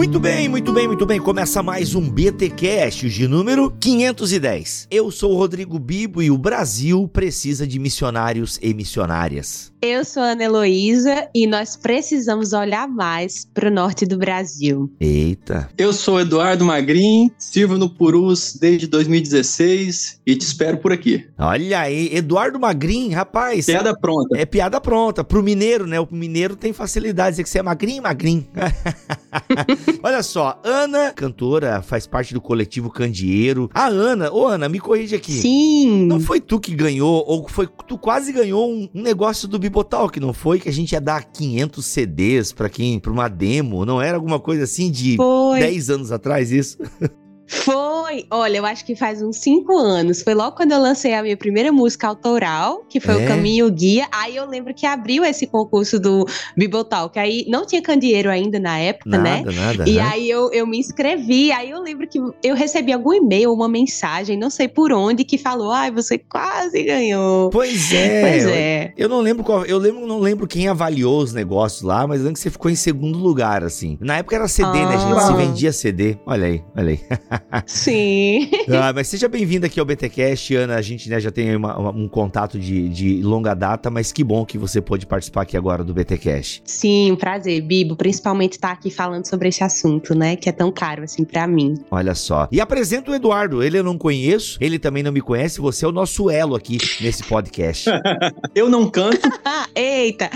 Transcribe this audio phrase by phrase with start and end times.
[0.00, 1.20] Muito bem, muito bem, muito bem.
[1.20, 4.88] Começa mais um BTcast de número 510.
[4.90, 9.70] Eu sou o Rodrigo Bibo e o Brasil precisa de missionários e missionárias.
[9.82, 14.90] Eu sou a Ana Heloísa e nós precisamos olhar mais para o norte do Brasil.
[15.00, 15.68] Eita.
[15.76, 21.26] Eu sou Eduardo Magrin, sirvo no Purus desde 2016 e te espero por aqui.
[21.38, 23.66] Olha aí, Eduardo Magrin, rapaz.
[23.66, 24.38] Piada pronta.
[24.38, 25.24] É piada pronta.
[25.24, 26.00] Pro mineiro, né?
[26.00, 28.46] O mineiro tem facilidade dizer que você é magrinho, magrin.
[30.02, 33.70] Olha só, Ana, cantora, faz parte do coletivo Candeeiro.
[33.74, 35.32] A Ana, ô Ana, me corrige aqui.
[35.32, 36.06] Sim.
[36.06, 40.18] Não foi tu que ganhou, ou foi tu quase ganhou um, um negócio do Bibotalk,
[40.20, 40.58] não foi?
[40.58, 44.40] Que a gente ia dar 500 CDs pra quem, pra uma demo, não era alguma
[44.40, 45.58] coisa assim de Foi.
[45.60, 46.78] 10 anos atrás isso?
[47.52, 50.22] Foi, olha, eu acho que faz uns cinco anos.
[50.22, 53.24] Foi logo quando eu lancei a minha primeira música autoral, que foi É?
[53.24, 54.06] o Caminho Guia.
[54.12, 56.24] Aí eu lembro que abriu esse concurso do
[56.56, 59.42] Bibotal, que aí não tinha candeeiro ainda na época, né?
[59.44, 59.90] Nada, nada.
[59.90, 60.10] E aham.
[60.10, 64.38] aí eu, eu me inscrevi, aí eu lembro que eu recebi algum e-mail, uma mensagem,
[64.38, 67.50] não sei por onde, que falou: ai, você quase ganhou.
[67.50, 68.30] Pois é.
[68.30, 68.94] pois eu- é.
[68.96, 72.26] Eu não lembro qual, eu lembro, não lembro quem avaliou os negócios lá, mas eu
[72.26, 73.98] lembro que você ficou em segundo lugar, assim.
[74.00, 75.20] Na época era CD, né, gente?
[75.20, 75.36] Se Ah.
[75.36, 76.16] vendia CD.
[76.24, 77.00] Olha aí, olha aí.
[77.66, 78.50] Sim.
[78.82, 80.76] Ah, mas seja bem-vindo aqui ao BTcast, Ana.
[80.76, 84.22] A gente né, já tem uma- uma- um contato de, de longa data, mas que
[84.24, 86.62] bom que você pôde participar aqui agora do BTcast.
[86.64, 90.36] Sim, um prazer, Bibo, principalmente estar aqui falando sobre esse assunto, né?
[90.36, 91.74] Que é tão caro assim pra mim.
[91.90, 92.48] Olha só.
[92.50, 93.62] E apresento o Eduardo.
[93.62, 95.60] Ele eu não conheço, ele também não me conhece.
[95.60, 97.90] Você é o nosso elo aqui nesse podcast.
[98.54, 99.28] Eu não canto,
[99.74, 100.28] eita!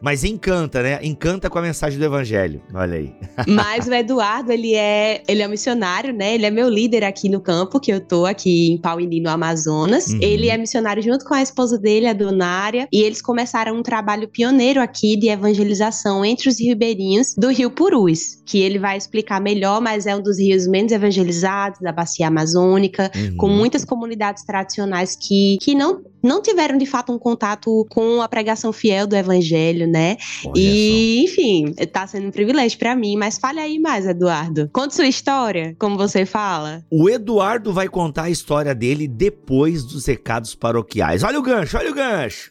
[0.00, 0.98] mas encanta, né?
[1.02, 2.60] Encanta com a mensagem do evangelho.
[2.74, 3.12] Olha aí.
[3.46, 6.34] Mas o Eduardo, ele é, ele é missionário, né?
[6.34, 10.08] Ele é meu líder aqui no campo, que eu tô aqui em Pauini, no Amazonas.
[10.08, 10.18] Uhum.
[10.20, 14.28] Ele é missionário junto com a esposa dele, a Donária, e eles começaram um trabalho
[14.28, 19.80] pioneiro aqui de evangelização entre os ribeirinhos do Rio Purus, que ele vai explicar melhor,
[19.80, 23.56] mas é um dos rios menos evangelizados da bacia amazônica, com Uhum.
[23.56, 28.72] muitas comunidades tradicionais que, que não, não tiveram de fato um contato com a pregação
[28.72, 30.16] fiel do evangelho, né?
[30.44, 34.68] Olha E, enfim, tá sendo um privilégio pra mim, mas fale aí mais, Eduardo.
[34.72, 36.84] Conta sua história, como você fala.
[36.90, 41.22] O Eduardo vai contar a história dele depois dos recados paroquiais.
[41.22, 42.50] Olha o gancho, olha o gancho.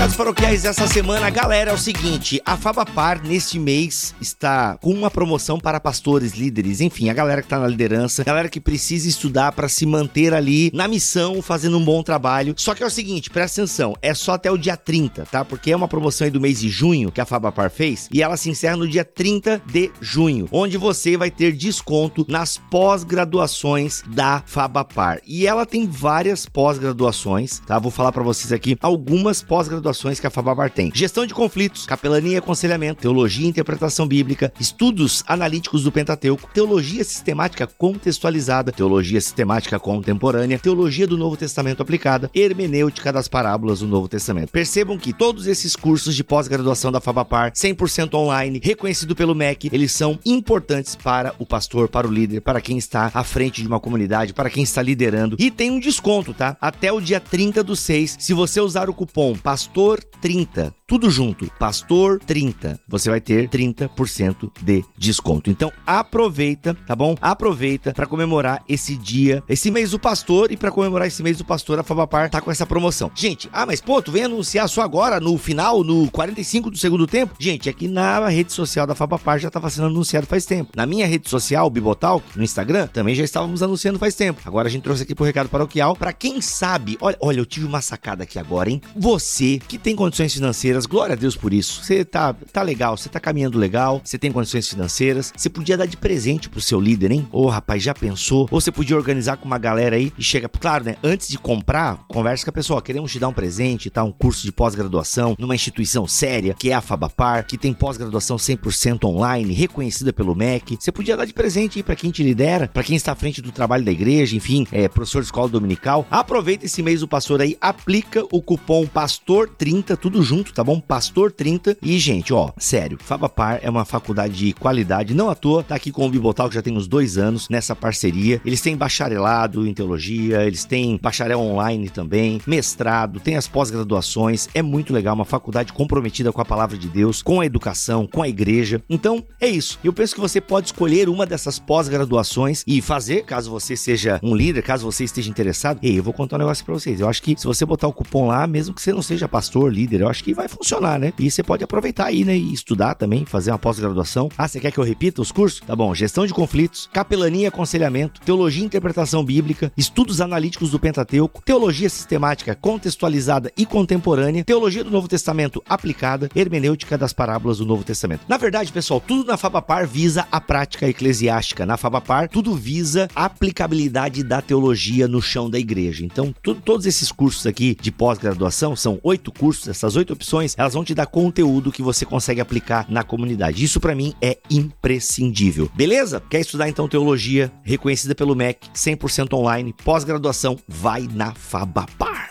[0.00, 5.10] Recados paroquiais dessa semana, galera, é o seguinte: a Fabapar neste mês está com uma
[5.10, 9.52] promoção para pastores, líderes, enfim, a galera que tá na liderança, galera que precisa estudar
[9.52, 12.54] para se manter ali na missão, fazendo um bom trabalho.
[12.56, 15.44] Só que é o seguinte, presta atenção, é só até o dia 30, tá?
[15.44, 18.38] Porque é uma promoção aí do mês de junho que a Fabapar fez e ela
[18.38, 24.42] se encerra no dia 30 de junho, onde você vai ter desconto nas pós-graduações da
[24.46, 25.20] Fabapar.
[25.26, 27.78] E ela tem várias pós-graduações, tá?
[27.78, 29.89] Vou falar para vocês aqui algumas pós-graduações
[30.20, 30.90] que a Fabapar tem.
[30.94, 37.02] Gestão de conflitos, capelania e aconselhamento, teologia e interpretação bíblica, estudos analíticos do Pentateuco, teologia
[37.02, 44.08] sistemática contextualizada, teologia sistemática contemporânea, teologia do Novo Testamento aplicada, hermenêutica das parábolas do Novo
[44.08, 44.50] Testamento.
[44.50, 49.92] Percebam que todos esses cursos de pós-graduação da Fabapar, 100% online, reconhecido pelo MEC, eles
[49.92, 53.80] são importantes para o pastor, para o líder, para quem está à frente de uma
[53.80, 55.36] comunidade, para quem está liderando.
[55.38, 56.56] E tem um desconto, tá?
[56.60, 59.34] Até o dia 30 do 6, se você usar o cupom
[59.80, 65.48] PASTOR30, tudo junto, PASTOR30, você vai ter 30% de desconto.
[65.48, 67.14] Então aproveita, tá bom?
[67.20, 71.44] Aproveita para comemorar esse dia, esse mês do pastor e para comemorar esse mês do
[71.44, 73.08] pastor, a Fabapar tá com essa promoção.
[73.14, 77.06] Gente, ah, mas pô, tu vem anunciar só agora no final, no 45 do segundo
[77.06, 77.36] tempo?
[77.38, 80.72] Gente, aqui na rede social da Fabapar já estava sendo anunciado faz tempo.
[80.74, 84.40] Na minha rede social, o Bibotalk, no Instagram, também já estávamos anunciando faz tempo.
[84.44, 86.98] Agora a gente trouxe aqui pro recado paroquial para quem sabe.
[87.00, 88.82] Olha, olha, eu tive uma sacada aqui agora, hein?
[88.96, 91.82] Você que tem condições financeiras, glória a Deus por isso.
[91.84, 95.86] Você tá tá legal, você tá caminhando legal, você tem condições financeiras, você podia dar
[95.86, 97.28] de presente pro seu líder, hein?
[97.32, 98.48] Ô, rapaz, já pensou?
[98.50, 100.96] Ou você podia organizar com uma galera aí e chega, claro, né?
[101.02, 104.02] Antes de comprar, conversa com a pessoa, queremos te dar um presente, tá?
[104.04, 109.04] Um curso de pós-graduação numa instituição séria, que é a Fabapar, que tem pós-graduação 100%
[109.04, 110.76] online, reconhecida pelo MEC.
[110.78, 113.40] Você podia dar de presente aí pra quem te lidera, pra quem está à frente
[113.40, 116.06] do trabalho da igreja, enfim, é professor de escola dominical.
[116.10, 120.69] Aproveita esse mês do pastor aí, aplica o cupom PASTOR30, tudo junto, tá bom?
[120.70, 120.80] Bom?
[120.80, 121.78] Pastor 30.
[121.82, 125.90] E, gente, ó, sério, Fabapar é uma faculdade de qualidade, não à toa, tá aqui
[125.90, 128.40] com o Bibotal, que já tem uns dois anos nessa parceria.
[128.44, 134.62] Eles têm bacharelado em teologia, eles têm bacharel online também, mestrado, tem as pós-graduações, é
[134.62, 138.28] muito legal, uma faculdade comprometida com a palavra de Deus, com a educação, com a
[138.28, 138.80] igreja.
[138.88, 139.76] Então, é isso.
[139.82, 144.36] Eu penso que você pode escolher uma dessas pós-graduações e fazer, caso você seja um
[144.36, 145.80] líder, caso você esteja interessado.
[145.82, 147.00] Ei, eu vou contar um negócio pra vocês.
[147.00, 149.72] Eu acho que se você botar o cupom lá, mesmo que você não seja pastor,
[149.72, 150.59] líder, eu acho que vai funcionar,
[150.98, 151.12] né?
[151.18, 152.36] E você pode aproveitar aí, né?
[152.36, 154.28] E estudar também, fazer uma pós-graduação.
[154.36, 155.60] Ah, você quer que eu repita os cursos?
[155.60, 155.94] Tá bom.
[155.94, 161.88] Gestão de conflitos, capelania e aconselhamento, teologia e interpretação bíblica, estudos analíticos do Pentateuco, teologia
[161.88, 168.22] sistemática contextualizada e contemporânea, teologia do Novo Testamento aplicada, hermenêutica das parábolas do Novo Testamento.
[168.28, 171.66] Na verdade, pessoal, tudo na Fabapar visa a prática eclesiástica.
[171.66, 176.04] Na Fabapar, tudo visa a aplicabilidade da teologia no chão da igreja.
[176.04, 176.34] Então,
[176.64, 180.94] todos esses cursos aqui de pós-graduação são oito cursos, essas oito opções, elas vão te
[180.94, 183.64] dar conteúdo que você consegue aplicar na comunidade.
[183.64, 185.70] Isso para mim é imprescindível.
[185.74, 186.22] Beleza?
[186.30, 192.29] Quer estudar então teologia reconhecida pelo MEC, 100% online, pós-graduação, vai na Fabapar.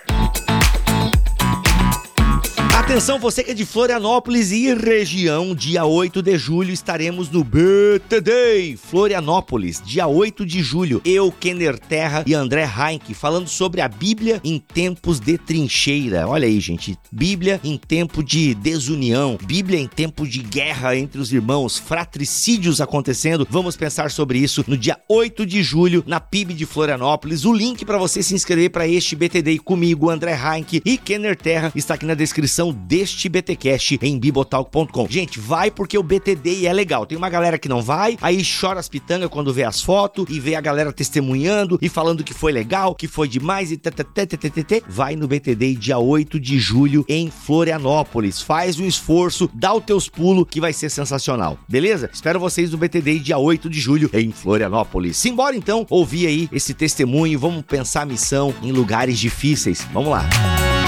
[2.80, 8.78] Atenção, você que é de Florianópolis e região, dia 8 de julho estaremos no BTD
[8.78, 11.02] Florianópolis, dia 8 de julho.
[11.04, 16.26] Eu, Kenner Terra e André Heinck falando sobre a Bíblia em tempos de trincheira.
[16.26, 21.34] Olha aí, gente, Bíblia em tempo de desunião, Bíblia em tempo de guerra entre os
[21.34, 23.46] irmãos, fratricídios acontecendo.
[23.52, 27.44] Vamos pensar sobre isso no dia 8 de julho na PIB de Florianópolis.
[27.44, 31.72] O link para você se inscrever para este BTD comigo, André Heinck e Kenner Terra
[31.76, 35.08] está aqui na descrição deste BTcast em bibotalk.com.
[35.10, 37.06] Gente, vai porque o BTD é legal.
[37.06, 40.40] Tem uma galera que não vai, aí chora as pitangas quando vê as fotos e
[40.40, 44.84] vê a galera testemunhando e falando que foi legal, que foi demais e ttt.
[44.88, 48.42] Vai no BTD dia 8 de julho em Florianópolis.
[48.42, 51.58] Faz um esforço, dá os teus pulos que vai ser sensacional.
[51.68, 52.10] Beleza?
[52.14, 55.18] Espero vocês no BTD dia 8 de julho em Florianópolis.
[55.18, 59.88] Simbora então ouvir aí esse testemunho, vamos pensar a missão em lugares difíceis.
[59.94, 60.79] Vamos lá.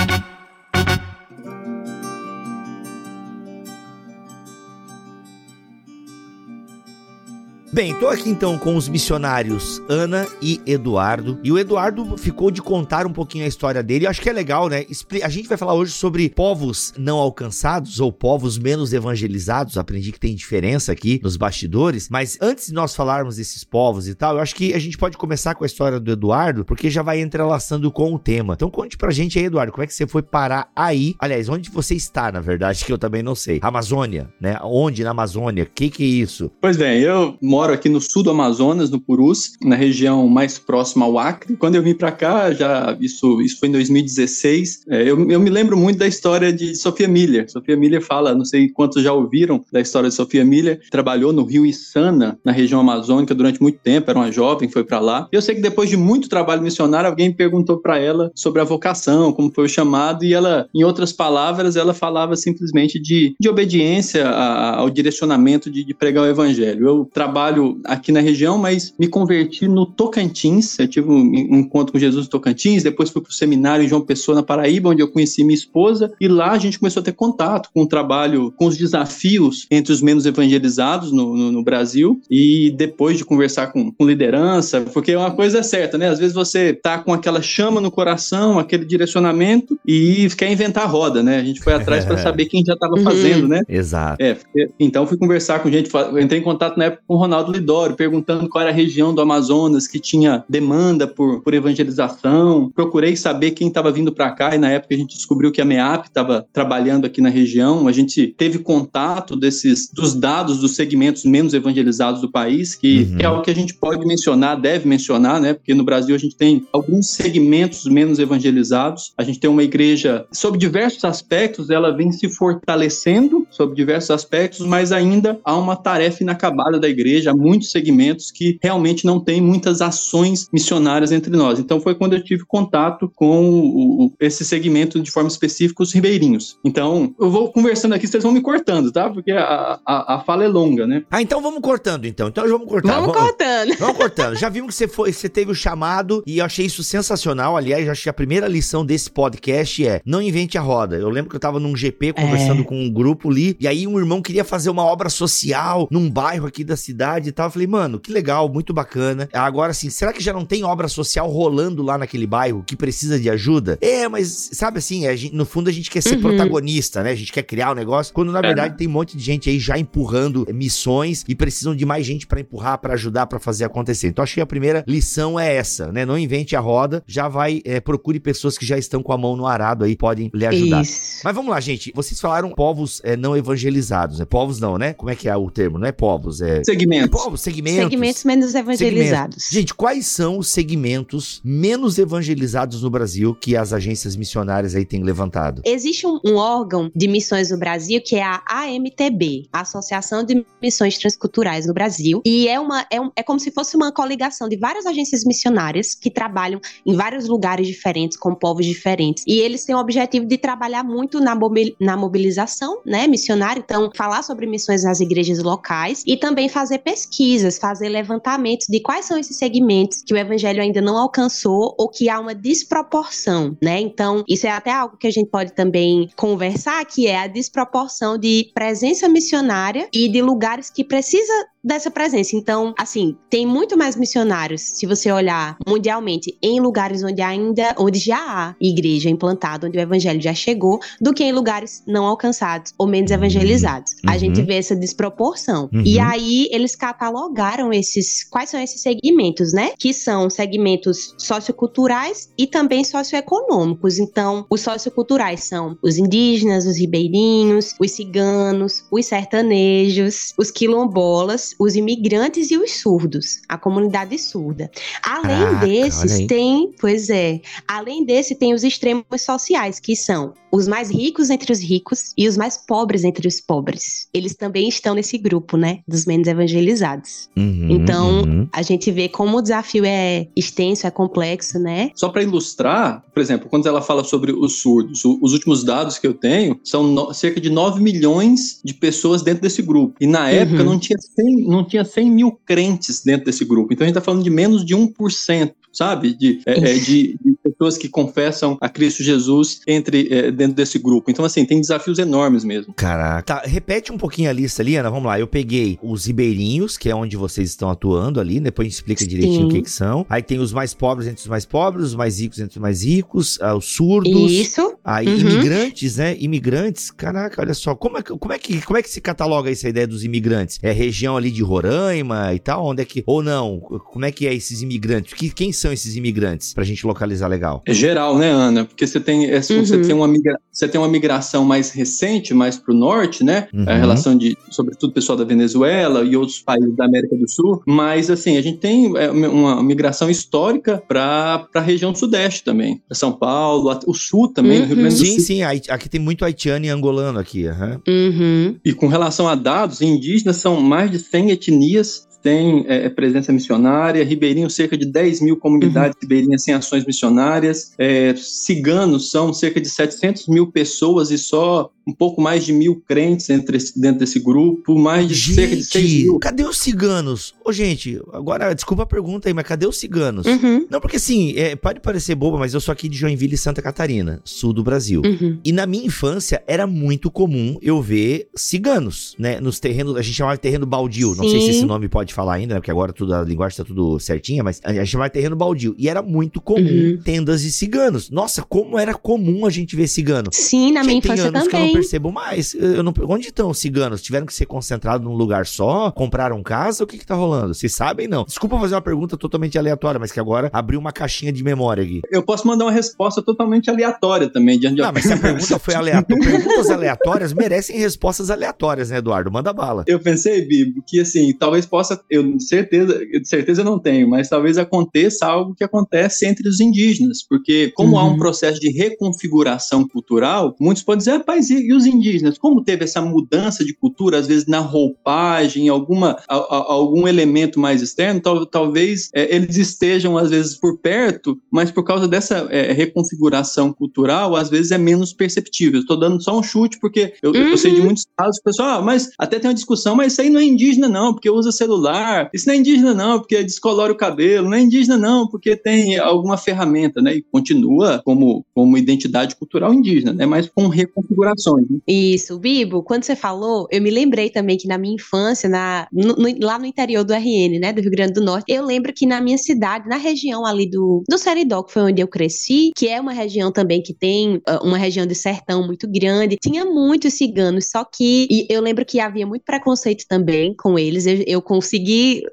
[7.74, 11.40] Bem, tô aqui então com os missionários Ana e Eduardo.
[11.42, 14.06] E o Eduardo ficou de contar um pouquinho a história dele.
[14.06, 14.86] Eu acho que é legal, né?
[15.24, 19.78] A gente vai falar hoje sobre povos não alcançados ou povos menos evangelizados.
[19.78, 22.10] Aprendi que tem diferença aqui nos bastidores.
[22.10, 25.18] Mas antes de nós falarmos desses povos e tal, eu acho que a gente pode
[25.18, 28.56] começar com a história do Eduardo, porque já vai entrelaçando com o tema.
[28.56, 31.16] Então conte pra gente aí, Eduardo, como é que você foi parar aí?
[31.18, 33.60] Aliás, onde você está, na verdade, que eu também não sei.
[33.62, 34.60] Amazônia, né?
[34.62, 35.64] Onde na Amazônia?
[35.64, 36.52] O que que é isso?
[36.60, 40.58] Pois bem, eu moro moro aqui no sul do Amazonas, no Purus, na região mais
[40.58, 41.56] próxima ao Acre.
[41.56, 45.50] Quando eu vim para cá, já isso, isso foi em 2016, é, eu, eu me
[45.52, 47.52] lembro muito da história de Sofia Miller.
[47.52, 51.44] Sofia Miller fala, não sei quantos já ouviram da história de Sofia Miller, trabalhou no
[51.44, 55.28] Rio Içana, na região amazônica, durante muito tempo, era uma jovem, foi para lá.
[55.32, 59.32] Eu sei que depois de muito trabalho missionário, alguém perguntou para ela sobre a vocação,
[59.32, 64.28] como foi o chamado, e ela, em outras palavras, ela falava simplesmente de, de obediência
[64.28, 66.88] ao direcionamento de, de pregar o evangelho.
[66.88, 70.80] Eu trabalho trabalho aqui na região, mas me converti no Tocantins.
[70.80, 74.02] Eu tive um encontro com Jesus no Tocantins, depois fui para o seminário em João
[74.02, 77.14] Pessoa, na Paraíba, onde eu conheci minha esposa, e lá a gente começou a ter
[77.14, 82.22] contato com o trabalho, com os desafios entre os menos evangelizados no, no, no Brasil,
[82.30, 86.10] e depois de conversar com, com, liderança, porque uma coisa é certa, né?
[86.10, 90.88] Às vezes você tá com aquela chama no coração, aquele direcionamento, e quer inventar a
[90.88, 91.40] roda, né?
[91.40, 93.62] A gente foi atrás para saber quem já estava fazendo, né?
[93.68, 94.22] Exato.
[94.24, 94.38] É,
[94.80, 95.90] então fui conversar com gente,
[96.20, 99.14] entrei em contato na época com o Ronaldo Ronaldo Lidório, perguntando qual era a região
[99.14, 102.72] do Amazonas que tinha demanda por, por evangelização.
[102.74, 105.66] Procurei saber quem estava vindo para cá e na época a gente descobriu que a
[105.66, 107.88] MEAP estava trabalhando aqui na região.
[107.88, 113.18] A gente teve contato desses dos dados dos segmentos menos evangelizados do país, que uhum.
[113.20, 115.54] é algo que a gente pode mencionar, deve mencionar, né?
[115.54, 119.14] Porque no Brasil a gente tem alguns segmentos menos evangelizados.
[119.18, 124.66] A gente tem uma igreja sob diversos aspectos, ela vem se fortalecendo sob diversos aspectos,
[124.66, 129.42] mas ainda há uma tarefa inacabada da igreja há muitos segmentos que realmente não tem
[129.42, 131.60] muitas ações missionárias entre nós.
[131.60, 135.94] Então foi quando eu tive contato com o, o, esse segmento de forma específica, os
[135.94, 136.58] ribeirinhos.
[136.64, 139.10] Então eu vou conversando aqui, vocês vão me cortando, tá?
[139.10, 141.04] Porque a, a, a fala é longa, né?
[141.10, 142.28] Ah, então vamos cortando então.
[142.28, 143.00] Então vamos cortar.
[143.00, 143.78] Vamos, vamos cortando.
[143.80, 144.36] Vamos cortando.
[144.36, 147.58] Já vimos que você foi, você teve o chamado e eu achei isso sensacional.
[147.58, 150.98] Aliás, acho que a primeira lição desse podcast é não invente a roda.
[150.98, 152.66] Eu lembro que eu tava num GP conversando é.
[152.66, 156.48] com um grupo ali e aí um irmão queria fazer uma obra social num bairro
[156.48, 157.48] aqui da cidade cidade e tal.
[157.48, 159.28] Eu falei, mano, que legal, muito bacana.
[159.34, 163.20] Agora, assim, será que já não tem obra social rolando lá naquele bairro que precisa
[163.20, 163.78] de ajuda?
[163.82, 166.22] É, mas sabe assim, a gente, no fundo a gente quer ser uhum.
[166.22, 167.12] protagonista, né?
[167.12, 168.42] A gente quer criar o um negócio, quando na é.
[168.42, 172.28] verdade tem um monte de gente aí já empurrando missões e precisam de mais gente
[172.28, 174.08] para empurrar, para ajudar, para fazer acontecer.
[174.08, 176.06] Então acho que a primeira lição é essa, né?
[176.06, 179.36] Não invente a roda, já vai, é, procure pessoas que já estão com a mão
[179.36, 180.82] no arado aí, podem lhe ajudar.
[180.82, 181.22] Isso.
[181.24, 181.92] Mas vamos lá, gente.
[181.96, 184.26] Vocês falaram povos é, não evangelizados, né?
[184.26, 184.94] Povos não, né?
[184.94, 185.78] Como é que é o termo?
[185.78, 186.62] Não é povos, é...
[187.02, 187.24] Segmentos.
[187.24, 187.84] Povos, segmentos.
[187.84, 189.44] Segmentos menos evangelizados.
[189.44, 189.50] Segmentos.
[189.52, 195.04] Gente, quais são os segmentos menos evangelizados no Brasil que as agências missionárias aí têm
[195.04, 195.62] levantado?
[195.66, 200.98] Existe um, um órgão de missões no Brasil que é a AMTB, Associação de Missões
[200.98, 204.58] Transculturais no Brasil, e é uma é, um, é como se fosse uma coligação de
[204.58, 209.24] várias agências missionárias que trabalham em vários lugares diferentes, com povos diferentes.
[209.28, 211.38] E eles têm o objetivo de trabalhar muito na,
[211.80, 217.58] na mobilização, né, missionária, então falar sobre missões nas igrejas locais e também fazer pesquisas,
[217.58, 222.10] fazer levantamentos de quais são esses segmentos que o evangelho ainda não alcançou ou que
[222.10, 223.80] há uma desproporção, né?
[223.80, 228.18] Então, isso é até algo que a gente pode também conversar, que é a desproporção
[228.18, 231.34] de presença missionária e de lugares que precisa
[231.64, 232.36] dessa presença.
[232.36, 238.00] Então, assim, tem muito mais missionários, se você olhar mundialmente, em lugares onde ainda, onde
[238.00, 242.74] já há igreja implantada, onde o evangelho já chegou, do que em lugares não alcançados
[242.78, 243.94] ou menos evangelizados.
[244.04, 244.10] Uhum.
[244.10, 245.70] A gente vê essa desproporção.
[245.74, 245.84] Uhum.
[245.86, 249.72] E aí eles catalogaram esses, quais são esses segmentos, né?
[249.78, 254.00] Que são segmentos socioculturais e também socioeconômicos.
[254.00, 261.76] Então, os socioculturais são os indígenas, os ribeirinhos, os ciganos, os sertanejos, os quilombolas os
[261.76, 264.70] imigrantes e os surdos, a comunidade surda.
[265.04, 270.92] Além desses, tem, pois é, além desse tem os extremos sociais, que são os mais
[270.92, 274.08] ricos entre os ricos e os mais pobres entre os pobres.
[274.14, 277.30] Eles também estão nesse grupo, né, dos menos evangelizados.
[277.36, 278.48] Uhum, então, uhum.
[278.52, 281.92] a gente vê como o desafio é extenso, é complexo, né?
[281.96, 286.08] Só para ilustrar, por exemplo, quando ela fala sobre os surdos, os últimos dados que
[286.08, 289.96] eu tenho são no, cerca de 9 milhões de pessoas dentro desse grupo.
[290.02, 290.72] E na época uhum.
[290.72, 293.74] não tinha 100, não tinha 100 mil crentes dentro desse grupo.
[293.74, 296.14] Então a gente está falando de menos de 1% sabe?
[296.14, 300.80] De, é, é, de, de, pessoas que confessam a Cristo Jesus entre é, dentro desse
[300.80, 301.10] grupo.
[301.10, 302.74] Então, assim, tem desafios enormes mesmo.
[302.74, 303.22] Caraca.
[303.22, 304.90] Tá, repete um pouquinho a lista ali, Ana.
[304.90, 305.20] Vamos lá.
[305.20, 308.40] Eu peguei os ribeirinhos, que é onde vocês estão atuando ali.
[308.40, 309.08] Depois a gente explica Sim.
[309.08, 310.06] direitinho o que, que, são.
[310.10, 312.84] Aí tem os mais pobres entre os mais pobres, os mais ricos entre os mais
[312.84, 314.32] ricos, ah, os surdos.
[314.32, 314.74] Isso.
[314.84, 315.20] Aí uhum.
[315.20, 316.16] imigrantes, né?
[316.20, 316.92] Imigrantes.
[316.92, 317.76] Caraca, olha só.
[317.76, 320.60] Como é, como, é que, como é que se cataloga essa ideia dos imigrantes?
[320.62, 322.66] É região ali de Roraima e tal?
[322.66, 323.04] Onde é que.
[323.06, 323.60] Ou não?
[323.60, 325.14] Como é que é esses imigrantes?
[325.14, 326.54] Que, quem são esses imigrantes?
[326.54, 327.62] Pra gente localizar legal.
[327.66, 328.66] É geral, né, Ana?
[328.66, 329.66] Porque você tem, é, uhum.
[329.66, 333.48] você tem, uma, migra, você tem uma migração mais recente, mais pro norte, né?
[333.54, 333.66] Uhum.
[333.68, 337.62] A relação de, sobretudo, pessoal da Venezuela e outros países da América do Sul.
[337.68, 342.82] Mas, assim, a gente tem é, uma migração histórica para a região sudeste também.
[342.88, 344.71] Pra São Paulo, o sul também, uhum.
[344.76, 345.20] Rio Grande do sim, Sul.
[345.20, 345.44] Sim, sim.
[345.44, 347.46] Aqui tem muito haitiano e angolano aqui.
[347.88, 348.56] Uhum.
[348.64, 354.04] E com relação a dados, indígenas são mais de 100 etnias tem é, presença missionária,
[354.04, 356.02] Ribeirinho, cerca de 10 mil comunidades uhum.
[356.02, 361.94] ribeirinhas sem ações missionárias, é, ciganos são cerca de 700 mil pessoas e só um
[361.94, 365.64] pouco mais de mil crentes entre esse, dentro desse grupo, mais de gente, cerca de
[365.64, 366.20] 6 mil.
[366.20, 367.34] Cadê os ciganos?
[367.44, 370.26] Ô, gente, agora, desculpa a pergunta aí, mas cadê os ciganos?
[370.26, 370.68] Uhum.
[370.70, 374.22] Não, porque assim, é, pode parecer boba, mas eu sou aqui de Joinville, Santa Catarina,
[374.24, 375.02] sul do Brasil.
[375.04, 375.40] Uhum.
[375.44, 379.40] E na minha infância era muito comum eu ver ciganos, né?
[379.40, 381.22] Nos terrenos, a gente chamava de terreno baldio, Sim.
[381.22, 382.60] não sei se esse nome pode falar ainda, né?
[382.60, 385.76] Porque agora tudo, a linguagem tá tudo certinha, mas a gente chamava de terreno baldio.
[385.78, 387.00] E era muito comum uhum.
[387.04, 388.10] tendas de ciganos.
[388.10, 390.30] Nossa, como era comum a gente ver cigano.
[390.32, 392.54] Sim, na minha infância também não percebo mais.
[392.54, 394.02] Eu não, onde estão os ciganos?
[394.02, 395.92] Tiveram que ser concentrados num lugar só?
[395.92, 396.84] Compraram casa?
[396.84, 397.54] O que que tá rolando?
[397.54, 398.24] Vocês sabem, não?
[398.24, 402.02] Desculpa fazer uma pergunta totalmente aleatória, mas que agora abriu uma caixinha de memória aqui.
[402.12, 405.60] Eu posso mandar uma resposta totalmente aleatória também, diante de Não, mas se a pergunta
[405.60, 409.32] foi aleatória, perguntas aleatórias merecem respostas aleatórias, né, Eduardo?
[409.32, 409.84] Manda bala.
[409.88, 414.58] Eu pensei, Bibo, que assim, talvez possa, eu certeza, de certeza não tenho, mas talvez
[414.58, 418.00] aconteça algo que acontece entre os indígenas, porque como uhum.
[418.00, 418.18] há um uhum.
[418.18, 423.02] processo de reconfiguração cultural, muitos podem dizer, rapaz, e, e os indígenas, como teve essa
[423.02, 428.46] mudança de cultura, às vezes na roupagem, alguma, a, a, algum elemento mais externo, tal,
[428.46, 434.36] talvez é, eles estejam, às vezes, por perto, mas por causa dessa é, reconfiguração cultural,
[434.36, 435.82] às vezes é menos perceptível.
[435.82, 437.38] Estou dando só um chute, porque eu, uhum.
[437.38, 437.86] eu sei de uhum.
[437.86, 440.44] muitos casos, o pessoal, ah, mas até tem uma discussão, mas isso aí não é
[440.44, 442.30] indígena, não, porque usa celular celular.
[442.34, 444.50] Isso não é indígena, não, porque descolora o cabelo.
[444.50, 447.16] Não é indígena, não, porque tem alguma ferramenta, né?
[447.16, 450.26] E continua como, como identidade cultural indígena, né?
[450.26, 451.70] Mas com reconfigurações.
[451.70, 451.80] Né?
[451.88, 456.16] Isso, Bibo, quando você falou, eu me lembrei também que na minha infância, na, no,
[456.16, 459.06] no, lá no interior do RN, né, do Rio Grande do Norte, eu lembro que
[459.06, 462.88] na minha cidade, na região ali do, do Seridó, que foi onde eu cresci, que
[462.88, 467.14] é uma região também que tem uh, uma região de sertão muito grande, tinha muitos
[467.14, 471.06] ciganos, só que eu lembro que havia muito preconceito também com eles.
[471.06, 471.81] Eu, eu consegui,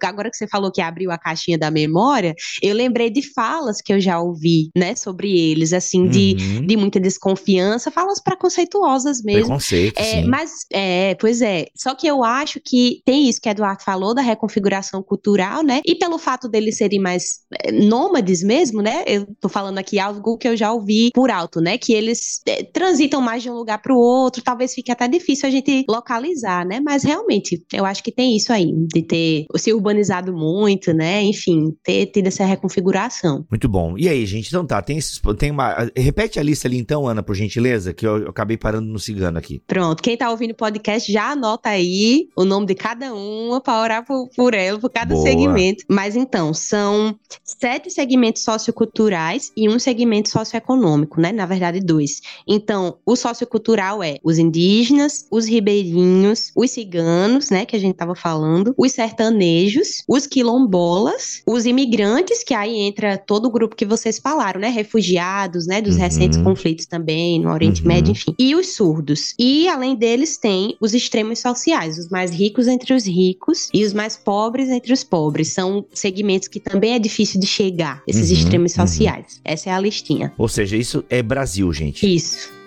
[0.02, 3.92] agora que você falou que abriu a caixinha da memória, eu lembrei de falas que
[3.92, 6.66] eu já ouvi, né, sobre eles, assim, de, uhum.
[6.66, 9.46] de muita desconfiança, falas preconceituosas mesmo.
[9.46, 13.82] Preconceito, é, Mas, é, pois é, só que eu acho que tem isso que Eduardo
[13.82, 19.04] falou da reconfiguração cultural, né, e pelo fato deles serem mais é, nômades mesmo, né,
[19.06, 22.62] eu tô falando aqui algo que eu já ouvi por alto, né, que eles é,
[22.62, 26.66] transitam mais de um lugar para o outro, talvez fique até difícil a gente localizar,
[26.66, 31.22] né, mas realmente, eu acho que tem isso aí, de ter se urbanizado muito, né,
[31.22, 33.44] enfim, ter tido essa reconfiguração.
[33.50, 33.96] Muito bom.
[33.96, 37.22] E aí, gente, então tá, tem esses, tem uma, repete a lista ali então, Ana,
[37.22, 39.62] por gentileza, que eu, eu acabei parando no cigano aqui.
[39.66, 43.80] Pronto, quem tá ouvindo o podcast já anota aí o nome de cada uma para
[43.80, 45.26] orar por, por ela, por cada Boa.
[45.26, 45.84] segmento.
[45.88, 51.32] Mas então, são sete segmentos socioculturais e um segmento socioeconômico, né?
[51.32, 52.20] Na verdade, dois.
[52.46, 57.64] Então, o sociocultural é os indígenas, os ribeirinhos, os ciganos, né?
[57.64, 63.46] Que a gente tava falando, os sertanejos, os quilombolas, os imigrantes, que aí entra todo
[63.46, 64.68] o grupo que vocês falaram, né?
[64.68, 65.82] Refugiados, né?
[65.82, 66.00] Dos uhum.
[66.00, 67.88] recentes conflitos também no Oriente uhum.
[67.88, 68.34] Médio, enfim.
[68.38, 69.34] E os surdos.
[69.38, 73.92] E além deles, tem os extremos sociais, os mais ricos entre os ricos e os
[73.92, 75.48] mais pobres entre os pobres.
[75.52, 78.36] São segmentos que também é difícil de chegar, esses uhum.
[78.36, 78.86] extremos uhum.
[78.86, 79.40] sociais.
[79.44, 80.32] Essa é a listinha.
[80.38, 82.14] Ou seja, isso é Brasil, gente.
[82.14, 82.57] Isso.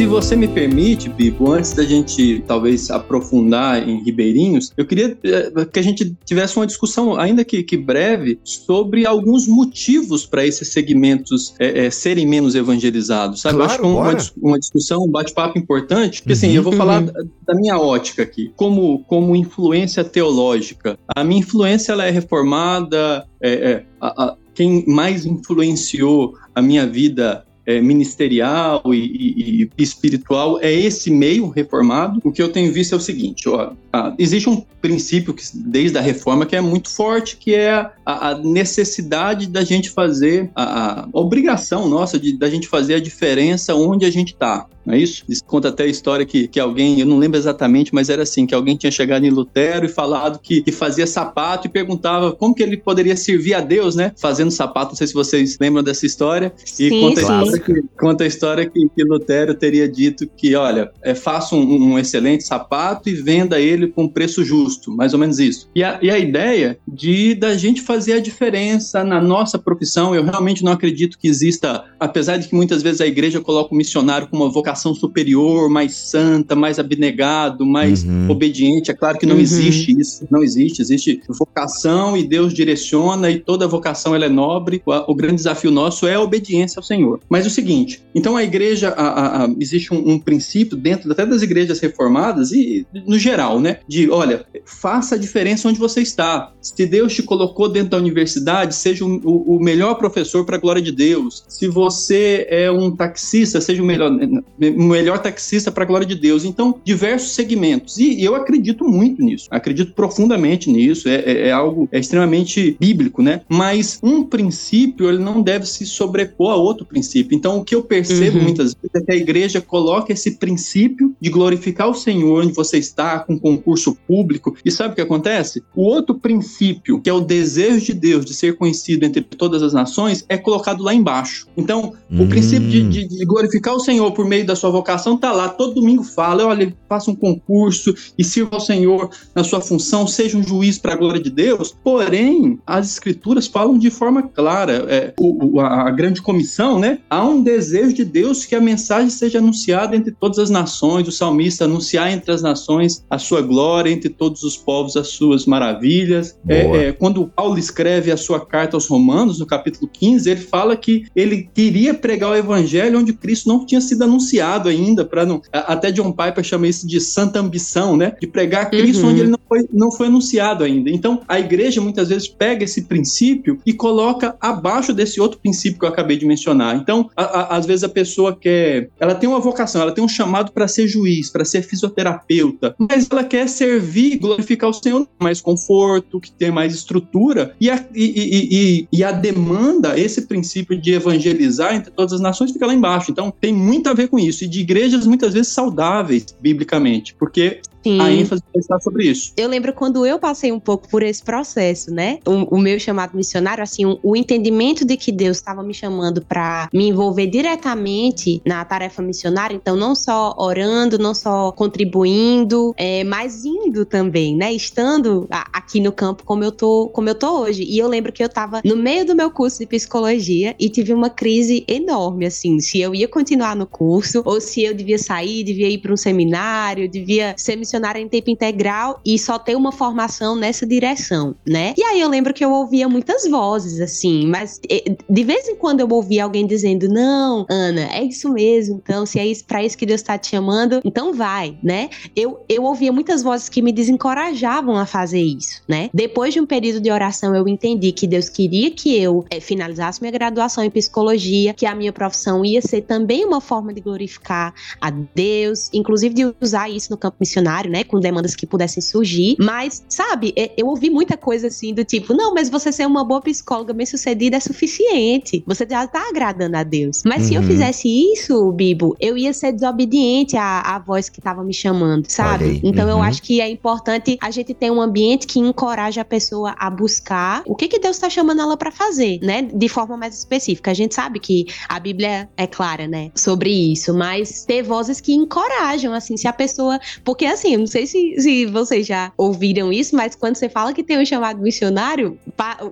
[0.00, 5.66] Se você me permite, Bibo, antes da gente talvez aprofundar em Ribeirinhos, eu queria eh,
[5.70, 10.68] que a gente tivesse uma discussão, ainda que, que breve, sobre alguns motivos para esses
[10.68, 13.58] segmentos é, é, serem menos evangelizados, sabe?
[13.58, 16.72] Claro, eu acho que uma, uma, discussão, um bate-papo importante, porque assim, uhum, eu vou
[16.72, 17.28] falar uhum.
[17.46, 20.98] da minha ótica aqui, como, como influência teológica.
[21.14, 27.44] A minha influência ela é reformada, é, a, a, quem mais influenciou a minha vida
[27.66, 32.20] é, ministerial e, e, e, espiritual é esse meio reformado.
[32.24, 33.72] O que eu tenho visto é o seguinte: ó,
[34.18, 37.70] existe um princípio que, desde a reforma que é muito forte, que é
[38.04, 43.00] a, a necessidade da gente fazer, a, a obrigação nossa de, da gente fazer a
[43.00, 44.66] diferença onde a gente está.
[44.84, 45.24] Não é isso?
[45.28, 48.46] Isso conta até a história que, que alguém, eu não lembro exatamente, mas era assim,
[48.46, 52.54] que alguém tinha chegado em Lutero e falado que, que fazia sapato e perguntava como
[52.54, 54.12] que ele poderia servir a Deus, né?
[54.16, 56.52] Fazendo sapato, não sei se vocês lembram dessa história.
[56.64, 57.26] Sim, e conta, sim.
[57.56, 61.92] História que, conta a história que, que Lutero teria dito que, olha, é, faça um,
[61.92, 65.68] um, excelente sapato e venda ele com preço justo, mais ou menos isso.
[65.74, 70.24] E a, e a ideia de da gente fazer a diferença na nossa profissão, eu
[70.24, 74.26] realmente não acredito que exista, apesar de que muitas vezes a igreja coloca o missionário
[74.26, 78.30] com uma vocação vocação superior, mais santa, mais abnegado, mais uhum.
[78.30, 78.90] obediente.
[78.90, 79.40] É claro que não uhum.
[79.40, 80.80] existe isso, não existe.
[80.80, 84.82] Existe vocação e Deus direciona e toda vocação ela é nobre.
[84.86, 87.20] O, o grande desafio nosso é a obediência ao Senhor.
[87.28, 91.24] Mas o seguinte, então a igreja, a, a, a, existe um, um, princípio dentro até
[91.24, 93.78] das igrejas reformadas e no geral, né?
[93.86, 96.52] De, olha, faça a diferença onde você está.
[96.60, 100.60] Se Deus te colocou dentro da universidade, seja o, o, o melhor professor para a
[100.60, 101.44] glória de Deus.
[101.48, 104.10] Se você é um taxista, seja o melhor
[104.58, 106.44] melhor taxista para a glória de Deus.
[106.44, 107.98] Então, diversos segmentos.
[107.98, 113.22] E eu acredito muito nisso, acredito profundamente nisso, é, é, é algo é extremamente bíblico,
[113.22, 113.42] né?
[113.48, 117.29] Mas um princípio, ele não deve se sobrepor a outro princípio.
[117.30, 118.44] Então, o que eu percebo uhum.
[118.44, 122.78] muitas vezes é que a igreja coloca esse princípio de glorificar o Senhor onde você
[122.78, 124.56] está, com concurso público.
[124.64, 125.62] E sabe o que acontece?
[125.74, 129.72] O outro princípio, que é o desejo de Deus de ser conhecido entre todas as
[129.72, 131.46] nações, é colocado lá embaixo.
[131.56, 135.32] Então, o princípio de, de, de glorificar o Senhor por meio da sua vocação está
[135.32, 135.48] lá.
[135.48, 140.36] Todo domingo fala, olha, faça um concurso e sirva ao Senhor na sua função, seja
[140.36, 141.74] um juiz para a glória de Deus.
[141.82, 144.84] Porém, as escrituras falam de forma clara.
[144.88, 146.98] É, o, a, a, grande comissão, né?
[147.20, 151.12] Há um desejo de Deus que a mensagem seja anunciada entre todas as nações, o
[151.12, 156.38] salmista anunciar entre as nações a sua glória, entre todos os povos as suas maravilhas.
[156.48, 160.74] É, é, quando Paulo escreve a sua carta aos Romanos, no capítulo 15, ele fala
[160.76, 165.42] que ele queria pregar o evangelho onde Cristo não tinha sido anunciado ainda, para não.
[165.52, 168.14] Até John Piper chama isso de santa ambição, né?
[168.18, 169.10] De pregar Cristo uhum.
[169.10, 170.88] onde ele não foi, não foi anunciado ainda.
[170.90, 175.84] Então, a igreja muitas vezes pega esse princípio e coloca abaixo desse outro princípio que
[175.84, 176.76] eu acabei de mencionar.
[176.76, 180.08] Então, a, a, às vezes a pessoa quer, ela tem uma vocação, ela tem um
[180.08, 185.40] chamado para ser juiz, para ser fisioterapeuta, mas ela quer servir, glorificar o Senhor mais
[185.40, 190.92] conforto, que tem mais estrutura, e a, e, e, e a demanda, esse princípio de
[190.92, 193.10] evangelizar entre todas as nações fica lá embaixo.
[193.10, 197.60] Então, tem muito a ver com isso, e de igrejas muitas vezes saudáveis, biblicamente, porque
[197.82, 198.00] Sim.
[198.00, 199.32] a ênfase está sobre isso.
[199.36, 202.18] Eu lembro quando eu passei um pouco por esse processo, né?
[202.26, 206.24] O, o meu chamado missionário, assim, o, o entendimento de que Deus estava me chamando
[206.24, 213.02] para me envolver diretamente na tarefa missionária, então não só orando, não só contribuindo, é,
[213.04, 214.52] mas indo também, né?
[214.52, 217.64] Estando aqui no campo como eu tô, como eu tô hoje.
[217.64, 220.92] E eu lembro que eu estava no meio do meu curso de psicologia e tive
[220.92, 225.42] uma crise enorme, assim, se eu ia continuar no curso ou se eu devia sair,
[225.44, 227.56] devia ir para um seminário, devia ser
[227.96, 231.74] em tempo integral e só ter uma formação nessa direção, né?
[231.76, 234.60] E aí eu lembro que eu ouvia muitas vozes, assim, mas
[235.08, 239.18] de vez em quando eu ouvia alguém dizendo: Não, Ana, é isso mesmo, então, se
[239.18, 241.90] é isso, pra isso que Deus tá te chamando, então vai, né?
[242.14, 245.90] Eu, eu ouvia muitas vozes que me desencorajavam a fazer isso, né?
[245.92, 250.00] Depois de um período de oração, eu entendi que Deus queria que eu é, finalizasse
[250.00, 254.54] minha graduação em psicologia, que a minha profissão ia ser também uma forma de glorificar
[254.80, 257.84] a Deus, inclusive de usar isso no campo missionário né?
[257.84, 259.36] Com demandas que pudessem surgir.
[259.38, 263.04] Mas, sabe, é, eu ouvi muita coisa assim do tipo: não, mas você ser uma
[263.04, 265.42] boa psicóloga bem sucedida é suficiente.
[265.46, 267.02] Você já tá agradando a Deus.
[267.04, 267.28] Mas uhum.
[267.28, 267.46] se eu uhum.
[267.46, 272.60] fizesse isso, Bibo, eu ia ser desobediente à, à voz que tava me chamando, sabe?
[272.62, 272.92] Então uhum.
[272.92, 276.70] eu acho que é importante a gente ter um ambiente que encoraje a pessoa a
[276.70, 279.42] buscar o que, que Deus tá chamando ela para fazer, né?
[279.42, 280.70] De forma mais específica.
[280.70, 283.10] A gente sabe que a Bíblia é clara, né?
[283.14, 286.78] Sobre isso, mas ter vozes que encorajam, assim, se a pessoa.
[287.04, 290.48] Porque assim, assim, eu não sei se, se vocês já ouviram isso, mas quando você
[290.48, 292.18] fala que tem um chamado missionário,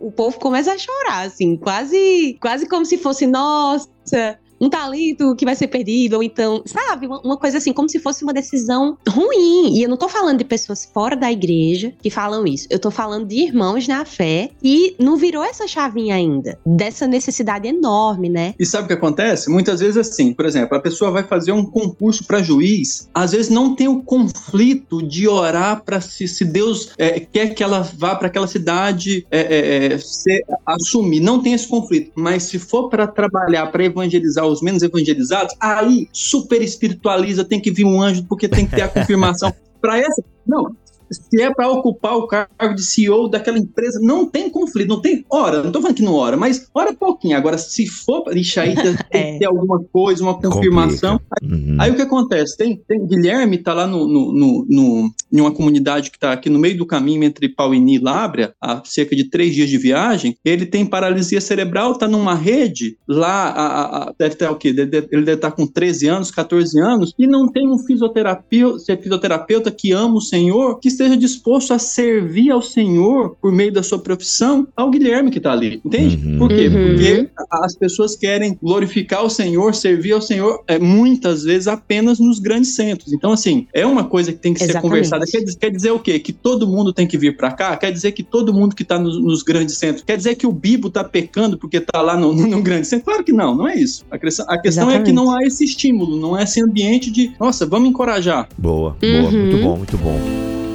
[0.01, 5.45] o povo começa a chorar, assim, quase, quase como se fosse, nossa, um talento que
[5.45, 8.97] vai ser perdido, ou então, sabe, uma, uma, coisa assim, como se fosse uma decisão
[9.09, 9.77] ruim.
[9.77, 12.67] E eu não tô falando de pessoas fora da igreja que falam isso.
[12.71, 17.69] Eu tô falando de irmãos na fé e não virou essa chavinha ainda, dessa necessidade
[17.69, 18.55] enorme, né?
[18.59, 19.51] E sabe o que acontece?
[19.51, 23.51] Muitas vezes assim, por exemplo, a pessoa vai fazer um concurso para juiz, às vezes
[23.51, 28.15] não tem o conflito de orar para se, se Deus é, quer que ela vá
[28.15, 32.13] para aquela cidade é, é, é, ser, assumir, não tem esse conflito.
[32.15, 37.71] Mas se for para trabalhar, para evangelizar os menos evangelizados, aí super espiritualiza, tem que
[37.71, 39.53] vir um anjo porque tem que ter a confirmação.
[39.81, 40.75] para essa, não,
[41.11, 45.25] se é para ocupar o cargo de CEO daquela empresa, não tem conflito, não tem
[45.31, 47.37] hora, não tô falando que não hora, mas hora pouquinho.
[47.37, 48.75] Agora, se for para deixar aí,
[49.11, 49.45] tem, é.
[49.45, 51.21] alguma coisa, uma confirmação.
[51.41, 51.77] Aí, uhum.
[51.81, 52.57] aí, o que acontece?
[52.57, 56.51] Tem, tem Guilherme tá lá no, no, no, no, em uma comunidade que está aqui
[56.51, 60.37] no meio do caminho entre Pauini e Lábrea, há cerca de três dias de viagem.
[60.45, 64.69] Ele tem paralisia cerebral, tá numa rede lá, a, a, deve ter o quê?
[64.69, 67.79] Ele deve, ele deve estar tá com 13 anos, 14 anos, e não tem um
[67.79, 73.73] fisioterapeuta, fisioterapeuta que ama o Senhor, que esteja disposto a servir ao Senhor por meio
[73.73, 75.81] da sua profissão ao Guilherme que está ali.
[75.85, 76.17] Entende?
[76.27, 76.39] Uhum.
[76.39, 76.67] Por quê?
[76.69, 76.89] Uhum.
[76.89, 82.39] Porque as pessoas querem glorificar o Senhor, servir ao Senhor, é, muitas vezes apenas nos
[82.39, 83.13] grandes centros.
[83.13, 84.83] Então, assim, é uma coisa que tem que Exatamente.
[84.83, 85.25] ser conversada.
[85.27, 86.19] Quer, quer, dizer o quê?
[86.19, 87.77] Que todo mundo tem que vir para cá?
[87.77, 90.05] Quer dizer que todo mundo que está nos, nos, grandes centros?
[90.05, 93.05] Quer dizer que o Bibo está pecando porque está lá no, no, no, grande centro?
[93.05, 94.05] Claro que não, não é isso.
[94.11, 97.33] A questão, a questão é que não há esse estímulo, não é esse ambiente de,
[97.39, 98.49] nossa, vamos encorajar.
[98.59, 99.31] Boa, boa, uhum.
[99.31, 100.68] muito bom, muito bom.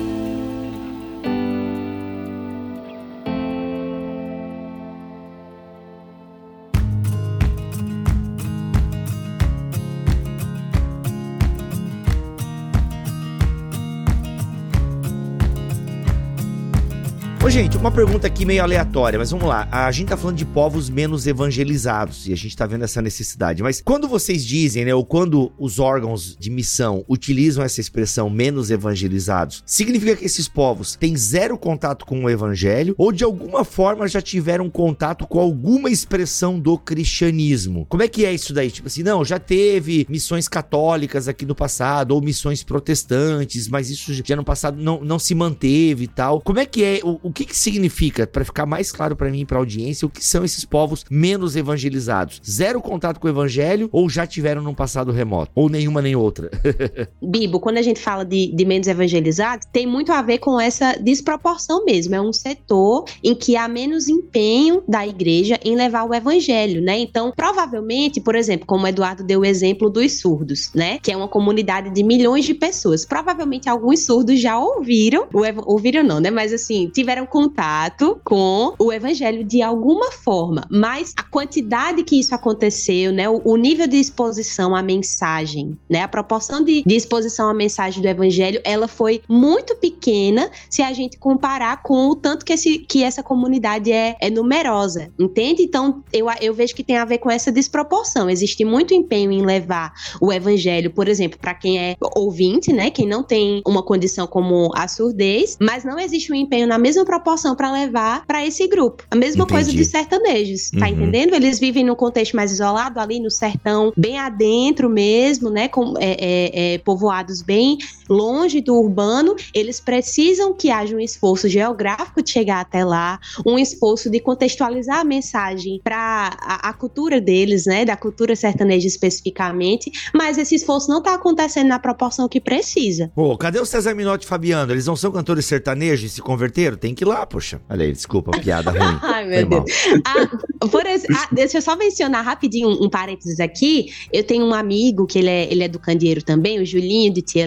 [17.54, 19.68] Gente, uma pergunta aqui meio aleatória, mas vamos lá.
[19.72, 23.62] A gente tá falando de povos menos evangelizados e a gente tá vendo essa necessidade.
[23.62, 28.72] Mas quando vocês dizem, né, ou quando os órgãos de missão utilizam essa expressão menos
[28.72, 34.08] evangelizados, significa que esses povos têm zero contato com o evangelho ou de alguma forma
[34.08, 37.86] já tiveram contato com alguma expressão do cristianismo?
[37.88, 38.72] Como é que é isso daí?
[38.72, 44.12] Tipo assim, não, já teve missões católicas aqui no passado ou missões protestantes, mas isso
[44.12, 46.42] já no passado não, não se manteve e tal.
[46.42, 49.42] Como é que é o, o que que significa, para ficar mais claro para mim
[49.42, 52.42] e pra audiência, o que são esses povos menos evangelizados?
[52.48, 55.52] Zero contato com o evangelho ou já tiveram num passado remoto?
[55.56, 56.50] Ou nenhuma nem outra?
[57.22, 60.94] Bibo, quando a gente fala de, de menos evangelizados, tem muito a ver com essa
[60.94, 62.16] desproporção mesmo.
[62.16, 67.00] É um setor em que há menos empenho da igreja em levar o evangelho, né?
[67.00, 71.00] Então, provavelmente, por exemplo, como o Eduardo deu o exemplo dos surdos, né?
[71.02, 73.06] Que é uma comunidade de milhões de pessoas.
[73.06, 75.28] Provavelmente alguns surdos já ouviram,
[75.66, 76.30] ouviram não, né?
[76.30, 80.68] Mas assim, tiveram contato com o evangelho de alguma forma.
[80.70, 83.28] Mas a quantidade que isso aconteceu, né?
[83.28, 86.04] O, o nível de exposição à mensagem, né?
[86.04, 90.94] A proporção de, de exposição à mensagem do evangelho, ela foi muito pequena se a
[90.94, 95.64] gente comparar com o tanto que, esse, que essa comunidade é, é numerosa, entende?
[95.64, 98.30] Então, eu, eu vejo que tem a ver com essa desproporção.
[98.30, 99.92] Existe muito empenho em levar
[100.22, 102.92] o evangelho, por exemplo, para quem é ouvinte, né?
[102.92, 107.04] Quem não tem uma condição como a surdez, mas não existe um empenho na mesma
[107.04, 107.23] proporção
[107.56, 109.04] para levar para esse grupo.
[109.10, 109.54] A mesma Entendi.
[109.54, 110.92] coisa de sertanejos, tá uhum.
[110.92, 111.34] entendendo?
[111.34, 115.68] Eles vivem num contexto mais isolado, ali no sertão, bem adentro mesmo, né?
[115.68, 117.78] Com é, é, é, povoados bem
[118.10, 119.36] longe do urbano.
[119.54, 125.00] Eles precisam que haja um esforço geográfico de chegar até lá, um esforço de contextualizar
[125.00, 127.86] a mensagem para a, a, cultura deles, né?
[127.86, 133.12] Da cultura sertaneja especificamente, mas esse esforço não está acontecendo na proporção que precisa.
[133.16, 134.72] Pô, cadê o César Minotti e Fabiano?
[134.72, 136.78] Eles não são cantores sertanejos e se converteram?
[136.78, 137.62] Tem que ir lá, poxa.
[137.70, 139.00] Olha aí, desculpa, piada ruim.
[139.02, 139.72] Ai, meu Deus.
[140.06, 143.92] Ah, por ah, deixa eu só mencionar rapidinho um, um, parênteses aqui.
[144.12, 147.22] Eu tenho um amigo que ele é, ele é do Candeeiro também, o Julinho de
[147.22, 147.46] Tia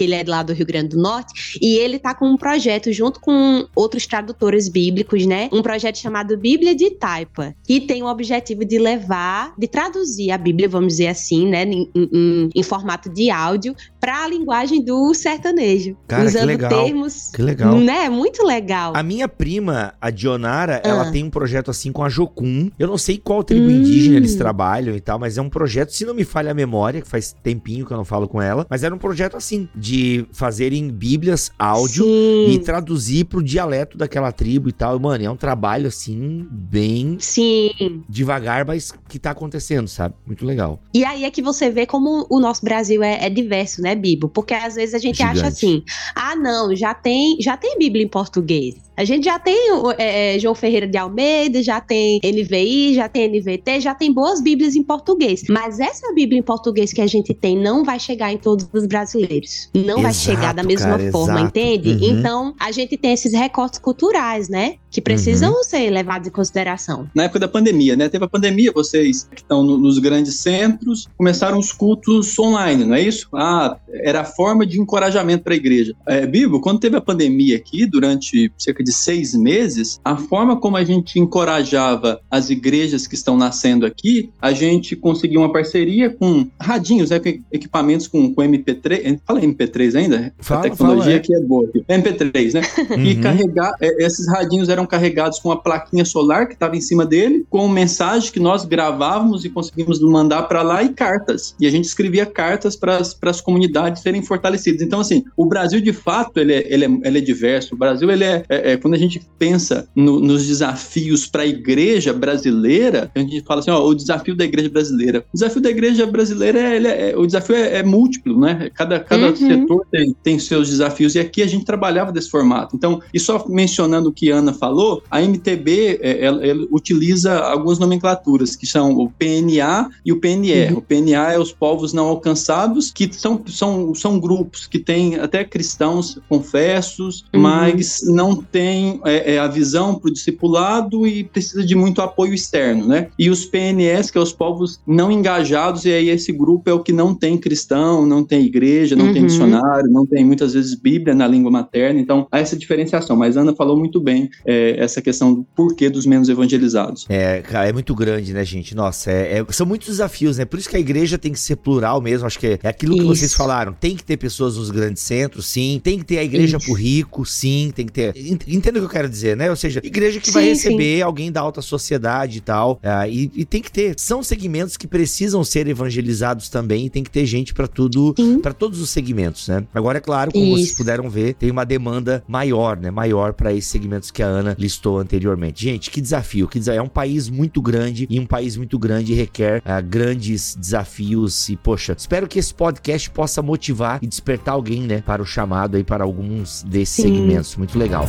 [0.00, 2.90] Que ele é lá do Rio Grande do Norte, e ele tá com um projeto
[2.90, 5.50] junto com outros tradutores bíblicos, né?
[5.52, 10.38] Um projeto chamado Bíblia de Taipa, que tem o objetivo de levar, de traduzir a
[10.38, 15.12] Bíblia, vamos dizer assim, né, em, em, em formato de áudio para a linguagem do
[15.12, 16.84] sertanejo, Cara, usando que legal.
[16.84, 18.08] termos, que legal, né?
[18.08, 18.94] Muito legal.
[18.96, 20.88] A minha prima, a Dionara, ah.
[20.88, 22.70] ela tem um projeto assim com a Jocum.
[22.78, 23.70] Eu não sei qual tribo hum.
[23.70, 27.02] indígena eles trabalham e tal, mas é um projeto, se não me falha a memória,
[27.02, 29.89] que faz tempinho que eu não falo com ela, mas era um projeto assim de
[29.90, 32.52] de fazerem bíblias áudio Sim.
[32.52, 35.00] e traduzir pro dialeto daquela tribo e tal.
[35.00, 38.04] Mano, é um trabalho assim, bem Sim.
[38.08, 40.14] devagar, mas que tá acontecendo, sabe?
[40.24, 40.80] Muito legal.
[40.94, 44.28] E aí é que você vê como o nosso Brasil é, é diverso, né, Bibo?
[44.28, 45.40] Porque às vezes a gente Gigante.
[45.40, 45.82] acha assim:
[46.14, 48.76] ah, não, já tem, já tem Bíblia em português.
[48.96, 49.56] A gente já tem
[49.98, 54.42] é, é, João Ferreira de Almeida, já tem NVI, já tem NVT, já tem boas
[54.42, 55.44] Bíblias em português.
[55.48, 58.86] Mas essa Bíblia em português que a gente tem não vai chegar em todos os
[58.86, 59.70] brasileiros.
[59.74, 61.46] Não exato, vai chegar da mesma cara, forma, exato.
[61.46, 61.90] entende?
[61.90, 62.18] Uhum.
[62.18, 64.76] Então, a gente tem esses recortes culturais, né?
[64.90, 65.62] Que precisam uhum.
[65.62, 67.08] ser levados em consideração.
[67.14, 68.08] Na época da pandemia, né?
[68.08, 72.94] Teve a pandemia, vocês que estão no, nos grandes centros, começaram os cultos online, não
[72.94, 73.28] é isso?
[73.34, 75.94] Ah, era a forma de encorajamento para a igreja.
[76.06, 80.58] É, Bibo, quando teve a pandemia aqui, durante cerca de de seis meses, a forma
[80.58, 86.10] como a gente encorajava as igrejas que estão nascendo aqui, a gente conseguiu uma parceria
[86.10, 87.20] com radinhos, né,
[87.52, 89.20] equipamentos com, com MP3.
[89.24, 90.34] Fala MP3 ainda?
[90.40, 91.20] Fala, a tecnologia fala, é.
[91.20, 91.68] que é boa.
[91.68, 91.84] Aqui.
[91.88, 92.62] MP3, né?
[92.90, 93.04] Uhum.
[93.04, 97.06] E carregar, é, esses radinhos eram carregados com a plaquinha solar que estava em cima
[97.06, 101.54] dele, com mensagem que nós gravávamos e conseguimos mandar para lá e cartas.
[101.60, 104.82] E a gente escrevia cartas para as comunidades serem fortalecidas.
[104.82, 107.74] Então, assim, o Brasil, de fato, ele é, ele é, ele é diverso.
[107.74, 111.46] O Brasil, ele é, é, é quando a gente pensa no, nos desafios para a
[111.46, 115.24] igreja brasileira, a gente fala assim, ó, o desafio da igreja brasileira.
[115.32, 118.70] O desafio da igreja brasileira, é, é o desafio é, é, múltiplo, né?
[118.74, 119.36] Cada, cada uhum.
[119.36, 122.76] setor tem, tem seus desafios, e aqui a gente trabalhava desse formato.
[122.76, 127.38] Então, e só mencionando o que a Ana falou, a MTB, é, ela, ela utiliza
[127.38, 130.72] algumas nomenclaturas, que são o PNA e o PNR.
[130.72, 130.78] Uhum.
[130.78, 135.44] O PNA é os povos não alcançados, que são, são, são grupos que têm até
[135.44, 137.40] cristãos confessos, uhum.
[137.40, 142.02] mas não têm tem é, é, a visão para o discipulado e precisa de muito
[142.02, 143.08] apoio externo, né?
[143.18, 146.80] E os PNS, que é os povos não engajados, e aí esse grupo é o
[146.80, 149.12] que não tem cristão, não tem igreja, não uhum.
[149.14, 153.16] tem missionário, não tem muitas vezes Bíblia na língua materna, então há essa diferenciação.
[153.16, 157.06] Mas Ana falou muito bem é, essa questão do porquê dos menos evangelizados.
[157.08, 158.74] É, cara, é muito grande, né, gente?
[158.74, 160.44] Nossa, é, é, são muitos desafios, né?
[160.44, 163.00] Por isso que a igreja tem que ser plural mesmo, acho que é aquilo que
[163.00, 163.08] isso.
[163.08, 166.58] vocês falaram, tem que ter pessoas nos grandes centros, sim, tem que ter a igreja
[166.58, 166.66] isso.
[166.66, 168.12] pro rico, sim, tem que ter
[168.54, 169.50] entenda o que eu quero dizer, né?
[169.50, 171.02] Ou seja, igreja que sim, vai receber sim.
[171.02, 172.74] alguém da alta sociedade e tal.
[172.74, 173.94] Uh, e, e, tem que ter.
[173.98, 178.52] São segmentos que precisam ser evangelizados também e tem que ter gente para tudo, para
[178.52, 179.64] todos os segmentos, né?
[179.74, 180.56] Agora, é claro, como Isso.
[180.56, 182.90] vocês puderam ver, tem uma demanda maior, né?
[182.90, 185.64] Maior para esses segmentos que a Ana listou anteriormente.
[185.64, 186.80] Gente, que desafio, que desafio.
[186.80, 191.48] É um país muito grande e um país muito grande requer uh, grandes desafios.
[191.48, 195.02] E, poxa, espero que esse podcast possa motivar e despertar alguém, né?
[195.04, 197.02] Para o chamado aí para alguns desses Sim.
[197.02, 197.56] segmentos.
[197.56, 198.06] Muito legal.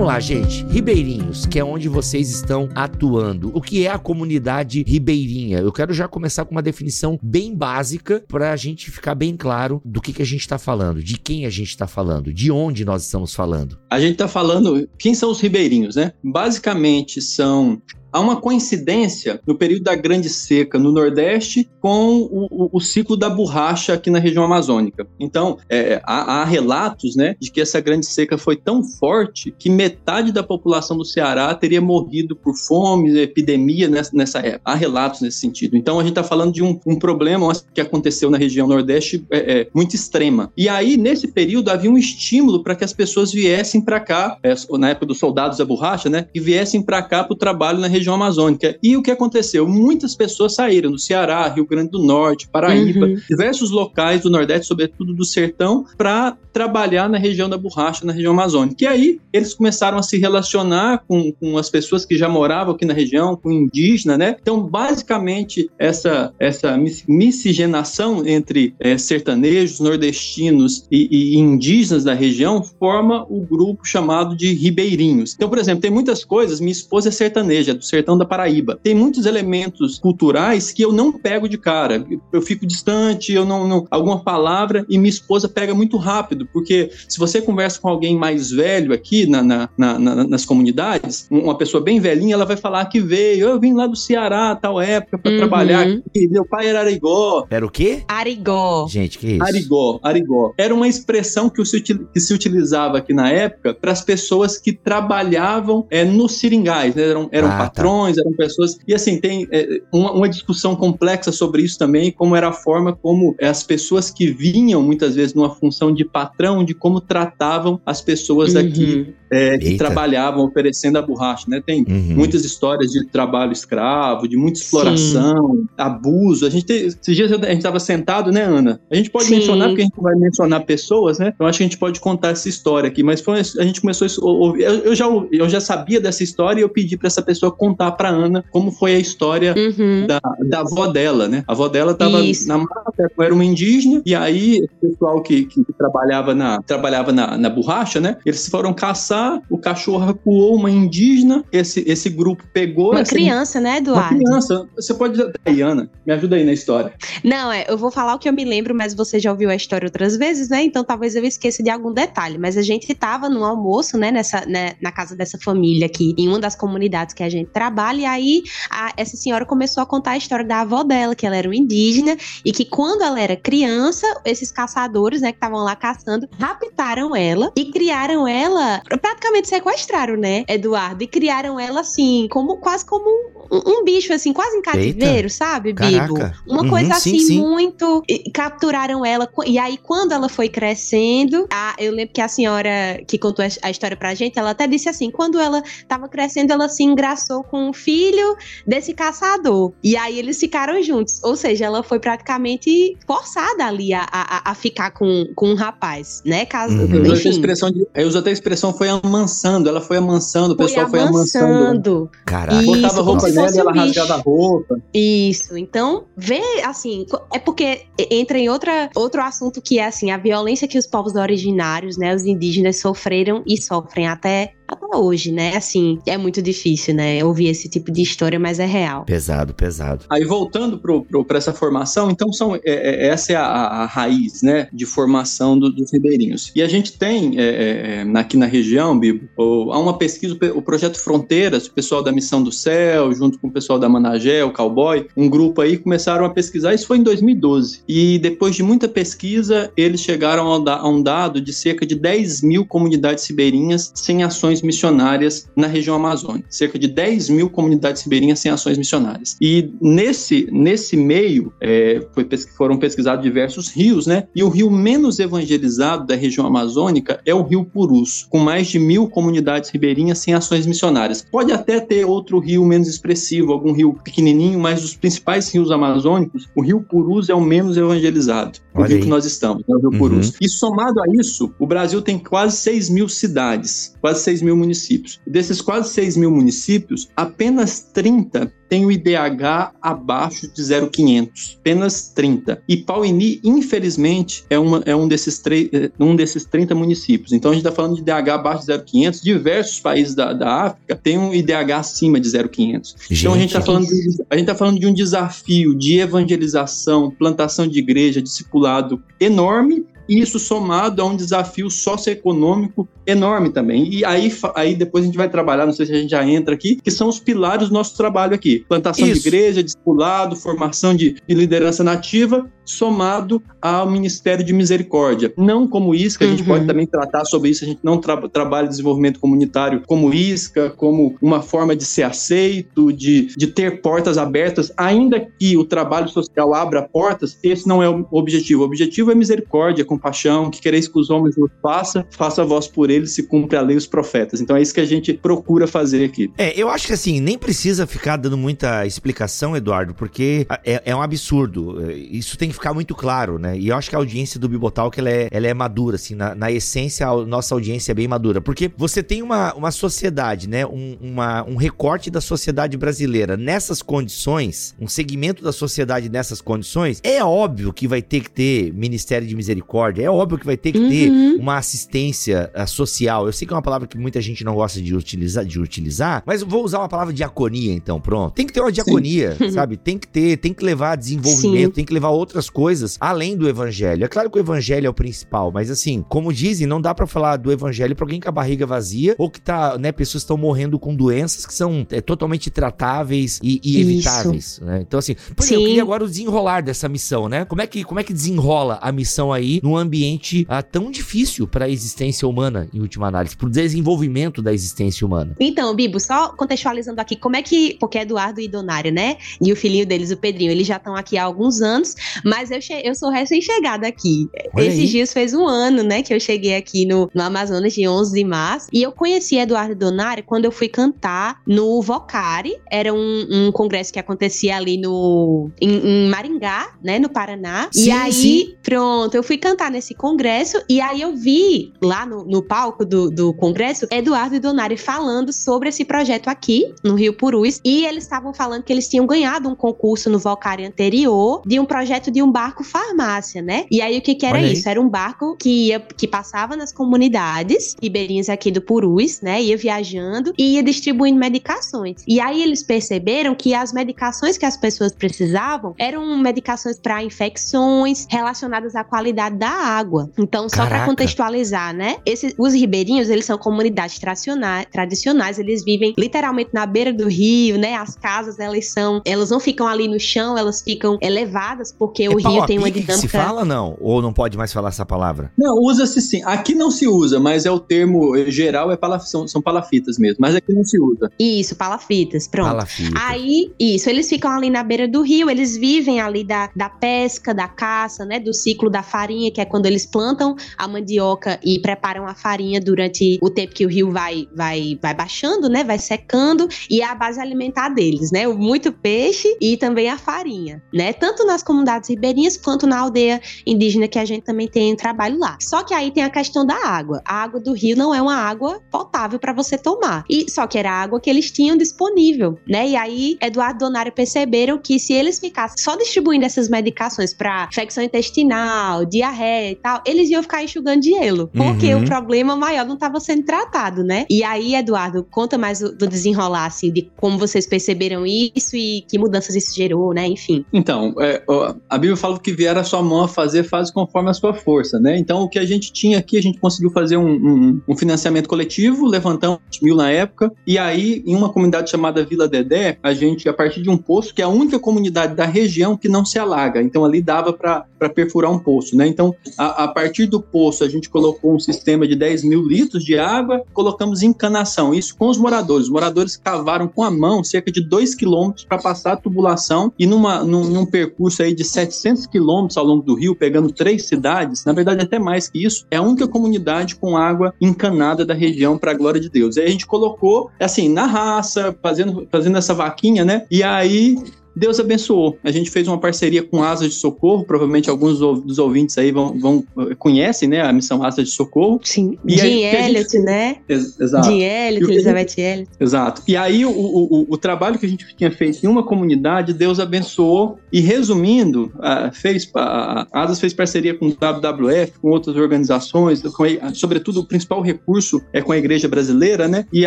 [0.00, 0.64] Vamos lá, gente.
[0.64, 3.52] Ribeirinhos, que é onde vocês estão atuando.
[3.54, 5.58] O que é a comunidade ribeirinha?
[5.58, 9.78] Eu quero já começar com uma definição bem básica para a gente ficar bem claro
[9.84, 12.82] do que, que a gente está falando, de quem a gente está falando, de onde
[12.82, 13.78] nós estamos falando.
[13.90, 14.88] A gente está falando.
[14.96, 16.14] Quem são os ribeirinhos, né?
[16.24, 22.70] Basicamente são há uma coincidência no período da Grande Seca no Nordeste com o, o,
[22.72, 25.06] o ciclo da borracha aqui na região amazônica.
[25.18, 29.70] Então, é, há, há, relatos né, de que essa Grande Seca foi tão forte que
[29.70, 34.60] metade da população do Ceará teria morrido por fome, epidemia nessa, nessa época.
[34.64, 35.76] Há relatos nesse sentido.
[35.76, 39.60] Então, a gente está falando de um, um, problema que aconteceu na região Nordeste é,
[39.60, 40.52] é, muito extrema.
[40.56, 44.54] E aí, nesse período, havia um estímulo para que as pessoas viessem para cá, é,
[44.78, 47.86] na época dos soldados da borracha, né, que viessem para cá para o trabalho na
[47.86, 48.76] região região amazônica.
[48.82, 49.66] E o que aconteceu?
[49.68, 53.16] Muitas pessoas saíram do Ceará, Rio Grande do Norte, Paraíba, uhum.
[53.28, 58.32] diversos locais do Nordeste, sobretudo do sertão, para trabalhar na região da borracha, na região
[58.32, 58.82] amazônica.
[58.82, 62.84] E aí eles começaram a se relacionar com, com as pessoas que já moravam aqui
[62.84, 64.36] na região, com indígenas, né?
[64.40, 73.24] Então, basicamente, essa, essa miscigenação entre é, sertanejos, nordestinos e, e indígenas da região forma
[73.28, 75.34] o grupo chamado de ribeirinhos.
[75.34, 78.78] Então, por exemplo, tem muitas coisas, minha esposa é sertaneja, do sertão da Paraíba.
[78.82, 82.04] Tem muitos elementos culturais que eu não pego de cara.
[82.32, 86.90] Eu fico distante, eu não, não alguma palavra e minha esposa pega muito rápido, porque
[87.08, 91.82] se você conversa com alguém mais velho aqui na, na, na, nas comunidades, uma pessoa
[91.82, 95.32] bem velhinha, ela vai falar que veio, eu vim lá do Ceará, tal época, para
[95.32, 95.38] uhum.
[95.38, 97.46] trabalhar aqui, meu pai era arigó.
[97.50, 98.02] Era o quê?
[98.08, 98.86] Arigó.
[98.88, 99.42] Gente, que isso?
[99.42, 100.52] Arigó, arigó.
[100.56, 104.72] Era uma expressão que se, que se utilizava aqui na época para as pessoas que
[104.72, 107.10] trabalhavam é, nos seringais, né?
[107.10, 107.79] eram, eram ah, tá.
[107.80, 108.78] Patrões, eram pessoas.
[108.86, 112.94] E assim, tem é, uma, uma, discussão complexa sobre isso também, como era a forma
[112.94, 118.00] como as pessoas que vinham muitas vezes numa função de patrão, de como tratavam as
[118.00, 118.60] pessoas uhum.
[118.60, 121.62] aqui é, que trabalhavam oferecendo a borracha, né?
[121.64, 122.14] Tem uhum.
[122.16, 125.68] muitas histórias de trabalho escravo, de muita exploração, Sim.
[125.78, 126.44] abuso.
[126.44, 128.80] A gente tem, esses dias a gente estava sentado, né, Ana?
[128.90, 129.36] A gente pode Sim.
[129.36, 131.32] mencionar, porque a gente vai mencionar pessoas, né?
[131.38, 134.08] Eu acho que a gente pode contar essa história aqui, mas foi, a gente começou
[134.08, 134.62] a ouvir.
[134.62, 137.92] Eu, eu, já, eu já sabia dessa história e eu pedi para essa pessoa contar
[137.92, 140.06] para Ana como foi a história uhum.
[140.06, 141.44] da, da avó dela, né?
[141.46, 145.64] A avó dela estava na mata, era uma indígena, e aí o pessoal que, que
[145.78, 148.16] trabalhava, na, trabalhava na, na borracha, né?
[148.26, 152.92] Eles foram caçar o cachorro recuou uma indígena, esse, esse grupo pegou.
[152.92, 154.14] Uma criança, né, Eduardo?
[154.14, 154.68] Uma criança.
[154.76, 156.92] Você pode dizer, Diana, me ajuda aí na história.
[157.24, 159.54] Não, é, eu vou falar o que eu me lembro, mas você já ouviu a
[159.54, 160.62] história outras vezes, né?
[160.62, 162.38] Então talvez eu esqueça de algum detalhe.
[162.38, 166.28] Mas a gente estava no almoço, né, nessa, né, na casa dessa família aqui, em
[166.28, 170.12] uma das comunidades que a gente trabalha, e aí a, essa senhora começou a contar
[170.12, 173.36] a história da avó dela, que ela era uma indígena, e que quando ela era
[173.36, 180.16] criança, esses caçadores, né, que estavam lá caçando, raptaram ela e criaram ela praticamente sequestraram,
[180.16, 181.02] né, Eduardo?
[181.02, 185.28] E criaram ela assim, como quase como um, um bicho, assim, quase em cativeiro, Eita.
[185.28, 186.14] sabe, Bibo?
[186.46, 187.40] Uma uhum, coisa assim, sim, sim.
[187.40, 188.02] muito.
[188.08, 189.28] E, capturaram ela.
[189.46, 193.70] E aí, quando ela foi crescendo, a, eu lembro que a senhora que contou a
[193.70, 197.70] história pra gente, ela até disse assim: quando ela tava crescendo, ela se engraçou com
[197.70, 198.36] o filho
[198.66, 199.72] desse caçador.
[199.82, 201.20] E aí eles ficaram juntos.
[201.24, 206.22] Ou seja, ela foi praticamente forçada ali a, a, a ficar com, com um rapaz,
[206.24, 206.44] né?
[206.46, 206.94] Caso, uhum.
[206.94, 210.56] Eu uso, a expressão de, eu até a expressão foi amansando, ela foi amansando, o
[210.56, 211.46] pessoal foi amansando.
[211.46, 212.10] Foi amansando.
[212.24, 212.62] Caraca.
[212.62, 214.80] Botava roupa e ela rasgava a roupa.
[214.94, 215.56] Isso.
[215.56, 220.68] Então, vê assim, é porque entra em outra, outro assunto que é assim, a violência
[220.68, 225.56] que os povos originários, né, os indígenas sofreram e sofrem até até hoje, né?
[225.56, 227.22] Assim, é muito difícil, né?
[227.24, 229.04] Ouvir esse tipo de história, mas é real.
[229.04, 230.04] Pesado, pesado.
[230.08, 230.80] Aí voltando
[231.26, 234.68] para essa formação, então são, é, é, essa é a, a, raiz, né?
[234.72, 236.52] De formação do, dos ribeirinhos.
[236.54, 239.28] E a gente tem é, é, é aqui na região, Bibo,
[239.72, 243.50] há uma pesquisa, o projeto Fronteiras, o pessoal da Missão do Céu, junto com o
[243.50, 246.74] pessoal da Managé, o Cowboy, um grupo aí começaram a pesquisar.
[246.74, 247.82] Isso foi em 2012.
[247.88, 252.66] E depois de muita pesquisa, eles chegaram a um dado de cerca de 10 mil
[252.66, 258.38] comunidades ribeirinhas sem ações ações missionárias na região amazônica, cerca de 10 mil comunidades ribeirinhas
[258.38, 259.36] sem ações missionárias.
[259.40, 264.26] E nesse, nesse meio é, foi, foram pesquisados diversos rios, né?
[264.34, 268.78] E o rio menos evangelizado da região amazônica é o rio Purus, com mais de
[268.78, 271.24] mil comunidades ribeirinhas sem ações missionárias.
[271.30, 276.48] Pode até ter outro rio menos expressivo, algum rio pequenininho, mas dos principais rios amazônicos,
[276.54, 278.58] o rio Purus é o menos evangelizado.
[278.74, 279.74] O rio que nós estamos, né?
[279.74, 279.98] o rio uhum.
[279.98, 280.34] Purus.
[280.40, 284.56] E somado a isso, o Brasil tem quase 6 mil cidades, quase 6 mil mil
[284.56, 285.20] municípios.
[285.26, 292.62] Desses quase 6 mil municípios, apenas 30 tem o IDH abaixo de 0,500, apenas 30.
[292.68, 297.32] E Pauini, infelizmente, é, uma, é um, desses é, um desses 30 municípios.
[297.32, 299.22] Então a gente está falando de IDH abaixo de 0,500.
[299.22, 302.96] Diversos países da, da África têm um IDH acima de 0,500.
[303.10, 307.80] Então a gente está falando, de, tá falando de um desafio de evangelização, plantação de
[307.80, 313.88] igreja, discipulado enorme isso somado a um desafio socioeconômico enorme também.
[313.92, 316.54] E aí, aí depois a gente vai trabalhar, não sei se a gente já entra
[316.54, 319.22] aqui, que são os pilares do nosso trabalho aqui: plantação Isso.
[319.22, 325.32] de igreja, discipulado, formação de, de, liderança nativa, somado ao Ministério de Misericórdia.
[325.36, 326.48] Não como isca, a gente uhum.
[326.48, 331.16] pode também tratar sobre isso, a gente não tra trabalha desenvolvimento comunitário como isca, como
[331.20, 336.54] uma forma de ser aceito, de, de ter portas abertas, ainda que o trabalho social
[336.54, 338.62] abra portas, esse não é o objetivo.
[338.62, 342.66] O objetivo é misericórdia, compaixão, que quereis que os homens vos façam, faça a vós
[342.66, 344.40] por eles, se cumpre a lei os profetas.
[344.40, 346.30] Então é isso que a gente procura fazer aqui.
[346.38, 350.96] É, eu acho que assim, nem precisa ficar dando muita explicação, Eduardo, porque é, é
[350.96, 351.90] um absurdo.
[351.90, 353.58] É, isso tem que ficar muito claro, né?
[353.58, 356.34] E eu acho que a audiência do Bibotal ela é, ela é madura, assim, na,
[356.34, 358.40] na essência, a nossa audiência é bem madura.
[358.40, 360.66] Porque você tem uma, uma sociedade, né?
[360.66, 367.00] Um, uma, um recorte da sociedade brasileira nessas condições, um segmento da sociedade nessas condições,
[367.02, 370.02] é óbvio que vai ter que ter Ministério de Misericórdia.
[370.02, 371.36] É óbvio que vai ter que ter uhum.
[371.36, 373.26] uma assistência uh, social.
[373.26, 376.22] Eu sei que é uma palavra que muita gente não gosta de utilizar, de utilizar,
[376.26, 378.34] mas vou usar uma palavra diaconia, então, pronto.
[378.34, 379.50] Tem que ter uma diaconia, Sim.
[379.50, 379.76] sabe?
[379.76, 381.76] Tem que ter, tem que levar desenvolvimento, Sim.
[381.76, 384.04] tem que levar outras coisas além do evangelho.
[384.04, 387.06] É claro que o evangelho é o principal, mas assim, como dizem, não dá para
[387.06, 390.36] falar do evangelho pra alguém com a barriga vazia ou que tá, né, pessoas estão
[390.36, 394.80] morrendo com doenças que são é, totalmente tratáveis e, e evitáveis, né?
[394.86, 397.44] Então assim, por eu queria agora o desenrolar dessa missão, né?
[397.44, 401.46] Como é que, como é que desenrola a missão aí num ambiente ah, tão difícil
[401.46, 405.36] para a existência humana, em última análise, para o desenvolvimento da existência humana.
[405.38, 407.76] Então, Bibo, só contextualizando aqui, como é que.
[407.78, 409.16] Porque Eduardo e Donário, né?
[409.40, 411.94] E o filhinho deles, o Pedrinho, eles já estão aqui há alguns anos,
[412.30, 414.28] mas eu, eu sou recém-chegada aqui.
[414.54, 414.86] Olha Esses aí.
[414.86, 418.24] dias fez um ano, né, que eu cheguei aqui no, no Amazonas, de 11 de
[418.24, 422.56] março, e eu conheci Eduardo Donário quando eu fui cantar no Vocari.
[422.70, 425.50] Era um, um congresso que acontecia ali no.
[425.60, 427.68] em, em Maringá, né, no Paraná.
[427.72, 428.54] Sim, e aí, sim.
[428.62, 433.10] pronto, eu fui cantar nesse congresso e aí eu vi lá no, no palco do,
[433.10, 438.04] do congresso Eduardo e Donari falando sobre esse projeto aqui no Rio Purus e eles
[438.04, 442.19] estavam falando que eles tinham ganhado um concurso no Valcário anterior de um projeto de
[442.22, 443.64] um barco farmácia, né?
[443.70, 444.68] E aí o que que era isso?
[444.68, 449.42] Era um barco que ia que passava nas comunidades ribeirinhas aqui do Purus, né?
[449.42, 452.02] Ia viajando e ia distribuindo medicações.
[452.06, 458.06] E aí eles perceberam que as medicações que as pessoas precisavam eram medicações para infecções
[458.08, 460.10] relacionadas à qualidade da água.
[460.18, 461.96] Então, só para contextualizar, né?
[462.04, 467.58] Esses, os ribeirinhos, eles são comunidades tradicionais, tradicionais, eles vivem literalmente na beira do rio,
[467.58, 467.74] né?
[467.76, 472.14] As casas, elas são, elas não ficam ali no chão, elas ficam elevadas porque é
[472.14, 472.96] o rio tem uma dinâmica.
[472.98, 473.76] se fala não?
[473.80, 475.30] Ou não pode mais falar essa palavra?
[475.38, 476.22] Não, usa-se sim.
[476.24, 480.18] Aqui não se usa, mas é o termo geral é palaf são, são palafitas mesmo,
[480.20, 481.10] mas aqui não se usa.
[481.18, 482.48] Isso, palafitas, pronto.
[482.48, 482.98] Palafita.
[483.00, 487.32] Aí, isso, eles ficam ali na beira do rio, eles vivem ali da, da pesca,
[487.32, 488.18] da caça, né?
[488.18, 492.14] Do ciclo da farinha, que é quando quando eles plantam a mandioca e preparam a
[492.14, 495.62] farinha durante o tempo que o rio vai, vai, vai baixando, né?
[495.62, 498.26] Vai secando, e é a base alimentar deles, né?
[498.26, 500.94] Muito peixe e também a farinha, né?
[500.94, 505.36] Tanto nas comunidades ribeirinhas quanto na aldeia indígena que a gente também tem trabalho lá.
[505.40, 507.02] Só que aí tem a questão da água.
[507.04, 510.04] A água do rio não é uma água potável para você tomar.
[510.08, 512.68] E só que era a água que eles tinham disponível, né?
[512.68, 517.48] E aí Eduardo e Donário perceberam que se eles ficassem só distribuindo essas medicações para
[517.50, 521.28] infecção intestinal, diarreia, e tal, eles iam ficar enxugando gelo.
[521.28, 521.82] Porque uhum.
[521.82, 524.06] o problema maior não estava sendo tratado, né?
[524.08, 528.98] E aí, Eduardo, conta mais do desenrolar, assim, de como vocês perceberam isso e que
[528.98, 530.06] mudanças isso gerou, né?
[530.06, 530.44] Enfim.
[530.52, 531.22] Então, é,
[531.68, 534.78] a Bíblia fala que vier a sua mão a fazer, faz conforme a sua força,
[534.78, 534.96] né?
[534.98, 538.28] Então, o que a gente tinha aqui, a gente conseguiu fazer um, um, um financiamento
[538.28, 543.28] coletivo, levantamos mil na época, e aí, em uma comunidade chamada Vila Dedé, a gente,
[543.28, 546.18] a partir de um poço, que é a única comunidade da região que não se
[546.18, 548.86] alaga, então ali dava para perfurar um poço, né?
[548.86, 552.84] Então, a, a, partir do poço, a gente colocou um sistema de 10 mil litros
[552.84, 555.64] de água, colocamos encanação, isso com os moradores.
[555.64, 559.86] Os moradores cavaram com a mão cerca de 2 quilômetros para passar a tubulação e
[559.86, 561.79] numa, num, num, percurso aí de 700
[562.10, 565.76] quilômetros ao longo do rio, pegando três cidades, na verdade até mais que isso, é
[565.76, 569.36] a única comunidade com água encanada da região para a glória de Deus.
[569.36, 573.26] Aí a gente colocou, assim, na raça, fazendo, fazendo essa vaquinha, né?
[573.30, 573.96] E aí
[574.34, 575.18] Deus abençoou.
[575.24, 579.18] A gente fez uma parceria com Asa de Socorro, provavelmente alguns dos ouvintes aí vão,
[579.18, 579.44] vão
[579.78, 581.60] conhecem, né, a missão Asa de Socorro.
[581.62, 581.98] Sim.
[582.06, 583.04] E Jim Elliot, gente...
[583.04, 583.36] né?
[583.48, 584.08] Ex exato.
[584.08, 585.50] Jim Elliot, Elizabeth Elliot.
[585.58, 586.02] Exato.
[586.06, 589.58] E aí o, o, o, trabalho que a gente tinha feito em uma comunidade, Deus
[589.58, 595.16] abençoou e resumindo, a, fez a, a Asas fez parceria com o WWF, com outras
[595.16, 596.24] organizações, com,
[596.54, 599.46] sobretudo o principal recurso é com a igreja brasileira, né?
[599.52, 599.66] E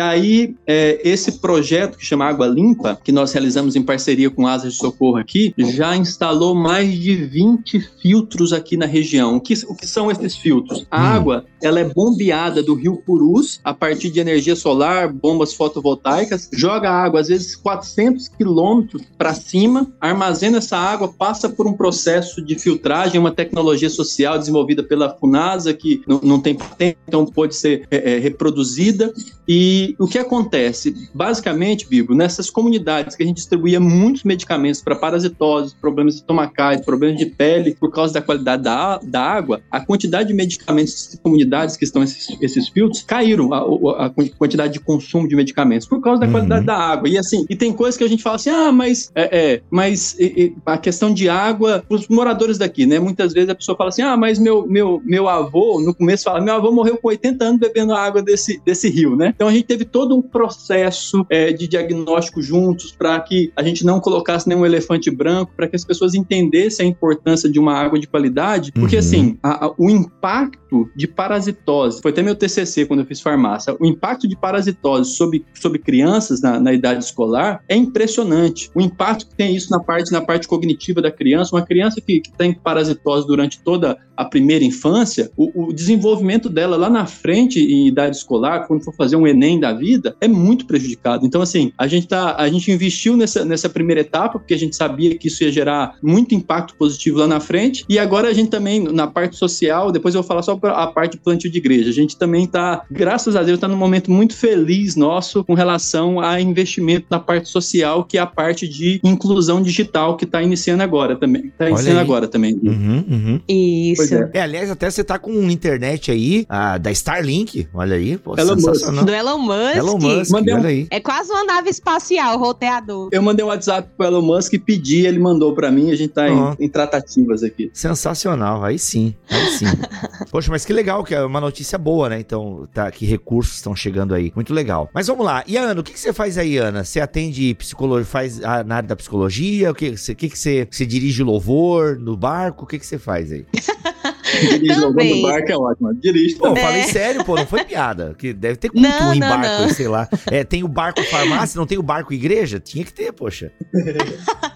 [0.00, 4.74] aí é, esse projeto que chama Água Limpa, que nós realizamos em parceria com Asas
[4.74, 9.36] de Socorro aqui, já instalou mais de 20 filtros aqui na região.
[9.36, 10.86] O que, o que são esses filtros?
[10.90, 11.06] A hum.
[11.06, 16.90] água, ela é bombeada do rio Purus a partir de energia solar, bombas fotovoltaicas, joga
[16.90, 22.58] água às vezes 400 quilômetros para cima, armazena essa água, passa por um processo de
[22.58, 27.86] filtragem, uma tecnologia social desenvolvida pela Funasa que não, não tem patente, então pode ser
[27.90, 29.12] é, é, reproduzida.
[29.46, 31.08] E o que acontece?
[31.12, 34.43] Basicamente, Bibo, nessas comunidades que a gente distribuía muitos medicamentos
[34.84, 39.80] para parasitoses, problemas estomacais, problemas de pele, por causa da qualidade da, da água, a
[39.80, 44.80] quantidade de medicamentos de comunidades que estão esses, esses filtros caíram, a, a, quantidade de
[44.80, 46.32] consumo de medicamentos, por causa da uhum.
[46.32, 47.08] qualidade da água.
[47.08, 50.16] E assim, e tem coisas que a gente fala assim, ah, mas, é, é mas
[50.64, 52.98] a questão de água, os moradores daqui, né?
[52.98, 56.40] Muitas vezes a pessoa fala assim, ah, mas meu, meu, meu avô, no começo fala,
[56.40, 59.32] meu avô morreu com 80 anos bebendo água desse, desse rio, né?
[59.34, 63.84] Então a gente teve todo um processo é, de diagnóstico juntos para que a gente
[63.84, 67.98] não colocasse nenhum elefante branco, para que as pessoas entendessem a importância de uma água
[67.98, 69.00] de qualidade, porque uhum.
[69.00, 73.76] assim, a, a, o impacto de parasitose, foi até meu TCC quando eu fiz farmácia,
[73.78, 78.70] o impacto de parasitose sobre, sobre crianças na, na idade escolar é impressionante.
[78.74, 82.20] O impacto que tem isso na parte, na parte cognitiva da criança, uma criança que,
[82.20, 87.60] que tem parasitose durante toda a primeira infância, o, o desenvolvimento dela lá na frente,
[87.60, 91.26] em idade escolar, quando for fazer um Enem da vida, é muito prejudicado.
[91.26, 94.76] Então, assim, a gente, tá, a gente investiu nessa, nessa primeira etapa, porque a gente
[94.76, 98.50] sabia que isso ia gerar muito impacto positivo lá na frente, e agora a gente
[98.50, 101.90] também, na parte social, depois eu vou falar só a parte de plantio de igreja,
[101.90, 106.20] a gente também está, graças a Deus, está num momento muito feliz nosso com relação
[106.20, 110.82] a investimento na parte social, que é a parte de inclusão digital que está iniciando
[110.82, 111.46] agora também.
[111.46, 112.54] Está iniciando agora também.
[112.62, 113.40] Uhum, uhum.
[113.48, 114.14] Isso.
[114.14, 114.30] É.
[114.34, 114.40] é.
[114.40, 119.04] aliás, até você tá com internet aí, a, da Starlink, olha aí, pô, Elon Musk.
[119.04, 119.76] Do Elon Musk.
[119.76, 120.86] Elon Musk, mandei olha aí.
[120.90, 123.08] É quase uma nave espacial, roteador.
[123.12, 126.12] Eu mandei um WhatsApp pro Elon Musk e pedi, ele mandou para mim, a gente
[126.12, 126.54] tá uhum.
[126.58, 127.70] em, em, tratativas aqui.
[127.72, 129.66] Sensacional, aí sim, aí sim.
[130.30, 132.20] Poxa, mas que legal, que é uma notícia boa, né?
[132.20, 134.32] Então, tá, que recursos estão chegando aí.
[134.34, 134.90] Muito legal.
[134.92, 135.44] Mas vamos lá.
[135.46, 136.84] E Ana, o que, que você faz aí, Ana?
[136.84, 139.70] Você atende psicologia, faz a, na área da psicologia?
[139.70, 142.64] O que, você, que, que você, você dirige louvor no barco?
[142.64, 143.44] O que, que você faz aí?
[144.40, 145.94] Dirige louvor no barco é ótimo.
[145.94, 146.60] Dirige Pô, é.
[146.60, 148.14] falei sério, pô, não foi piada.
[148.18, 149.68] Que deve ter culto não, em não, barco, não.
[149.70, 150.08] sei lá.
[150.30, 152.60] É, tem o barco farmácia, não tem o barco igreja?
[152.60, 153.52] Tinha que ter, poxa.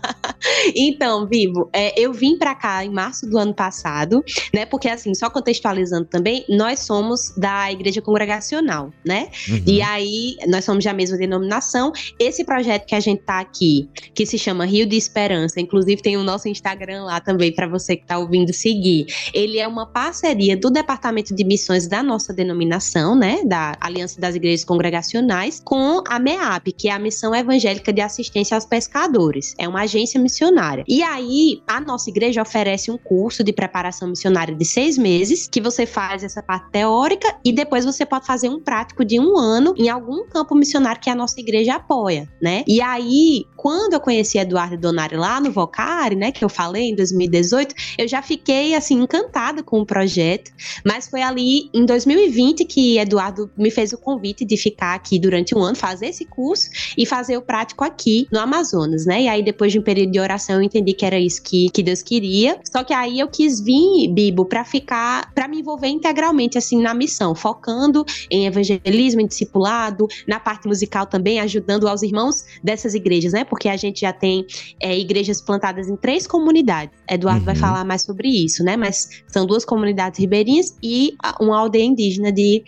[0.75, 4.65] então, Vivo, é, eu vim para cá em março do ano passado, né?
[4.67, 9.29] Porque assim, só contextualizando também, nós somos da Igreja Congregacional, né?
[9.49, 9.63] Uhum.
[9.67, 11.93] E aí, nós somos da mesma denominação.
[12.19, 16.17] Esse projeto que a gente tá aqui, que se chama Rio de Esperança, inclusive tem
[16.17, 19.07] o nosso Instagram lá também para você que tá ouvindo seguir.
[19.33, 23.43] Ele é uma parceria do Departamento de Missões da nossa denominação, né?
[23.45, 28.55] Da Aliança das Igrejas Congregacionais, com a MEAP, que é a Missão Evangélica de Assistência
[28.55, 29.55] aos Pescadores.
[29.59, 30.38] É uma agência missionária.
[30.87, 35.61] E aí, a nossa igreja oferece um curso de preparação missionária de seis meses, que
[35.61, 39.75] você faz essa parte teórica e depois você pode fazer um prático de um ano
[39.77, 42.65] em algum campo missionário que a nossa igreja apoia, né?
[42.67, 46.95] E aí, quando eu conheci Eduardo Donari lá no Vocari, né, que eu falei em
[46.95, 50.53] 2018, eu já fiquei assim encantada com o projeto,
[50.85, 55.55] mas foi ali em 2020 que Eduardo me fez o convite de ficar aqui durante
[55.55, 59.23] um ano, fazer esse curso e fazer o prático aqui no Amazonas, né?
[59.23, 61.83] E aí depois de um período de oração eu entendi que era isso que, que
[61.83, 62.61] Deus queria.
[62.71, 66.95] Só que aí eu quis vir, Bibo, para ficar, para me envolver integralmente assim na
[66.95, 73.33] missão, focando em evangelismo, em discipulado, na parte musical também, ajudando aos irmãos dessas igrejas,
[73.33, 73.45] né?
[73.45, 74.47] Porque a gente já tem
[74.81, 76.97] é, igrejas plantadas em três comunidades.
[77.11, 77.47] Eduardo uhum.
[77.47, 78.77] vai falar mais sobre isso, né?
[78.77, 82.63] Mas são duas comunidades ribeirinhas e uma aldeia indígena de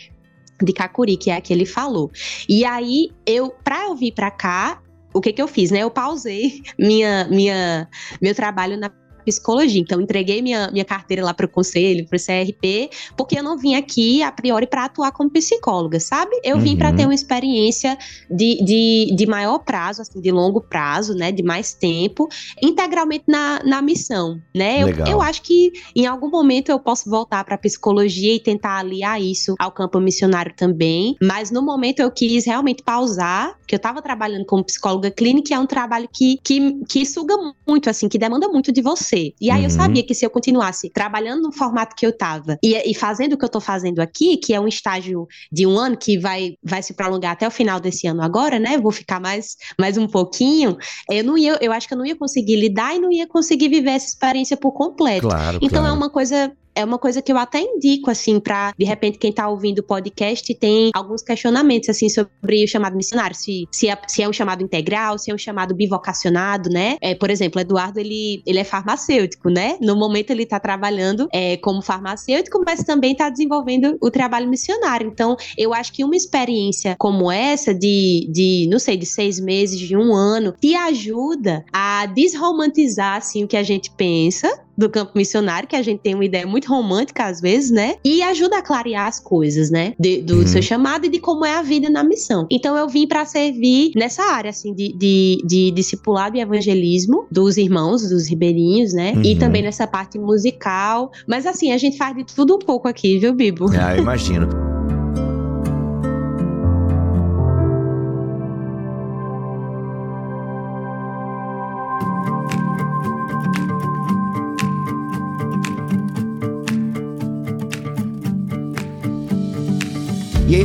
[0.63, 2.11] de Cacuri, que é a que ele falou.
[2.47, 4.79] E aí, eu, pra eu vir pra cá,
[5.13, 5.81] o que que eu fiz, né?
[5.81, 7.89] Eu pausei minha, minha,
[8.21, 8.91] meu trabalho na
[9.31, 9.81] psicologia.
[9.81, 13.57] Então, entreguei minha, minha carteira lá para o conselho, para o CRP, porque eu não
[13.57, 16.33] vim aqui, a priori, para atuar como psicóloga, sabe?
[16.43, 16.79] Eu vim uhum.
[16.79, 17.97] para ter uma experiência
[18.31, 21.31] de, de, de maior prazo, assim, de longo prazo, né?
[21.31, 22.29] De mais tempo,
[22.63, 24.83] integralmente na, na missão, né?
[24.83, 29.21] Eu, eu acho que em algum momento eu posso voltar para psicologia e tentar aliar
[29.21, 34.03] isso ao campo missionário também, mas no momento eu quis realmente pausar, que eu estava
[34.03, 38.19] trabalhando como psicóloga clínica, e é um trabalho que, que, que suga muito, assim, que
[38.19, 39.20] demanda muito de você.
[39.41, 39.65] E aí uhum.
[39.65, 43.35] eu sabia que se eu continuasse trabalhando no formato que eu estava e, e fazendo
[43.35, 46.55] o que eu estou fazendo aqui, que é um estágio de um ano que vai,
[46.63, 48.79] vai se prolongar até o final desse ano agora, né?
[48.79, 50.77] Vou ficar mais, mais um pouquinho.
[51.11, 53.69] Eu não ia, eu acho que eu não ia conseguir lidar e não ia conseguir
[53.69, 55.29] viver essa experiência por completo.
[55.29, 55.95] Claro, então é claro.
[55.95, 59.33] é uma coisa é uma coisa que eu até indico, assim, para de repente quem
[59.33, 63.99] tá ouvindo o podcast tem alguns questionamentos, assim, sobre o chamado missionário, se, se, é,
[64.07, 66.97] se é um chamado integral, se é um chamado bivocacionado, né?
[67.01, 69.77] É, por exemplo, Eduardo, ele, ele é farmacêutico, né?
[69.81, 75.09] No momento ele tá trabalhando é, como farmacêutico, mas também tá desenvolvendo o trabalho missionário.
[75.09, 79.79] Então, eu acho que uma experiência como essa, de, de não sei, de seis meses,
[79.79, 84.49] de um ano, te ajuda a desromantizar, assim, o que a gente pensa,
[84.81, 87.97] do campo missionário, que a gente tem uma ideia muito romântica às vezes, né?
[88.05, 89.95] E ajuda a clarear as coisas, né?
[89.99, 90.47] De, do uhum.
[90.47, 92.47] seu chamado e de como é a vida na missão.
[92.51, 97.57] Então eu vim para servir nessa área, assim, de, de, de discipulado e evangelismo dos
[97.57, 99.13] irmãos, dos ribeirinhos, né?
[99.13, 99.23] Uhum.
[99.23, 101.13] E também nessa parte musical.
[101.27, 103.67] Mas assim, a gente faz de tudo um pouco aqui, viu, Bibo?
[103.79, 104.49] Ah, eu imagino.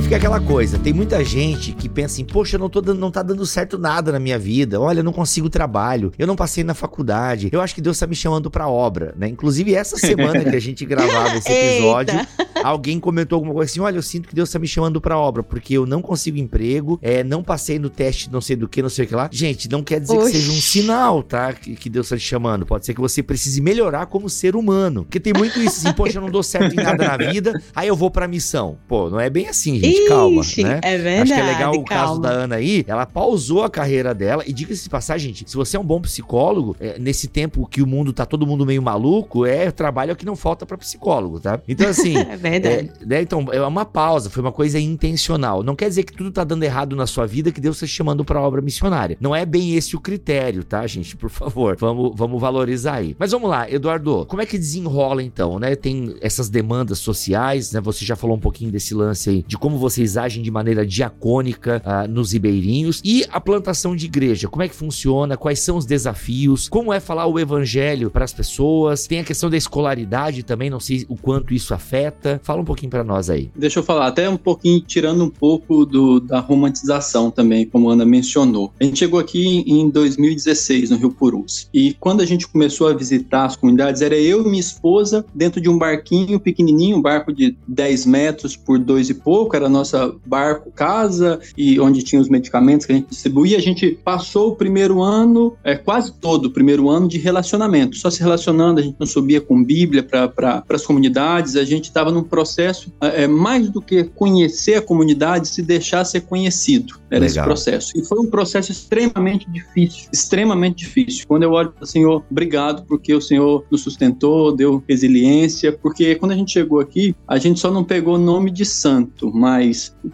[0.05, 3.23] fica aquela coisa, tem muita gente que pensa assim, poxa, não, tô dando, não tá
[3.23, 6.75] dando certo nada na minha vida, olha, eu não consigo trabalho, eu não passei na
[6.75, 9.27] faculdade, eu acho que Deus tá me chamando pra obra, né?
[9.27, 12.19] Inclusive essa semana que a gente gravava esse episódio,
[12.63, 15.41] alguém comentou alguma coisa assim, olha, eu sinto que Deus tá me chamando pra obra,
[15.41, 18.89] porque eu não consigo emprego, é, não passei no teste não sei do que, não
[18.89, 19.27] sei o que lá.
[19.31, 20.31] Gente, não quer dizer Oxi.
[20.33, 21.51] que seja um sinal, tá?
[21.51, 25.03] Que, que Deus tá te chamando, pode ser que você precise melhorar como ser humano,
[25.03, 27.87] porque tem muito isso assim, poxa, eu não dou certo em nada na vida, aí
[27.87, 28.77] eu vou pra missão.
[28.87, 30.79] Pô, não é bem assim, gente, Ixi, calma, né?
[30.83, 31.21] É verdade.
[31.21, 32.05] Acho que é legal o calma.
[32.07, 35.55] caso da Ana aí, ela pausou a carreira dela e diga-se de passagem, gente, se
[35.55, 38.81] você é um bom psicólogo, é, nesse tempo que o mundo tá todo mundo meio
[38.81, 41.59] maluco, é trabalho que não falta para psicólogo, tá?
[41.67, 42.91] Então assim, é verdade.
[43.01, 45.63] É, né, então é uma pausa, foi uma coisa intencional.
[45.63, 48.23] Não quer dizer que tudo tá dando errado na sua vida que Deus está chamando
[48.23, 49.17] para obra missionária.
[49.19, 51.15] Não é bem esse o critério, tá, gente?
[51.15, 53.15] Por favor, vamos, vamos valorizar aí.
[53.17, 55.75] Mas vamos lá, Eduardo, como é que desenrola então, né?
[55.75, 57.81] Tem essas demandas sociais, né?
[57.81, 61.79] Você já falou um pouquinho desse lance aí de como vocês agem de maneira diacônica
[61.85, 64.47] uh, nos ribeirinhos e a plantação de igreja.
[64.47, 65.37] Como é que funciona?
[65.37, 66.67] Quais são os desafios?
[66.67, 69.05] Como é falar o evangelho para as pessoas?
[69.05, 72.41] Tem a questão da escolaridade também, não sei o quanto isso afeta.
[72.43, 73.51] Fala um pouquinho para nós aí.
[73.55, 77.93] Deixa eu falar, até um pouquinho, tirando um pouco do, da romantização também, como a
[77.93, 78.73] Ana mencionou.
[78.79, 81.69] A gente chegou aqui em 2016, no Rio Purus.
[81.71, 85.61] E quando a gente começou a visitar as comunidades, era eu e minha esposa dentro
[85.61, 90.13] de um barquinho pequenininho, um barco de 10 metros por dois e pouco, era nossa
[90.25, 93.57] barco casa e onde tinha os medicamentos que a gente distribuía.
[93.57, 98.09] A gente passou o primeiro ano, é, quase todo o primeiro ano de relacionamento, só
[98.09, 102.11] se relacionando, a gente não subia com Bíblia para pra, as comunidades, a gente estava
[102.11, 106.95] num processo é, é, mais do que conhecer a comunidade, se deixar ser conhecido.
[107.09, 107.27] Era Legal.
[107.27, 107.91] esse processo.
[107.95, 111.25] E foi um processo extremamente difícil, extremamente difícil.
[111.27, 116.15] Quando eu olho para o Senhor, obrigado, porque o Senhor nos sustentou, deu resiliência, porque
[116.15, 119.64] quando a gente chegou aqui, a gente só não pegou nome de santo, mas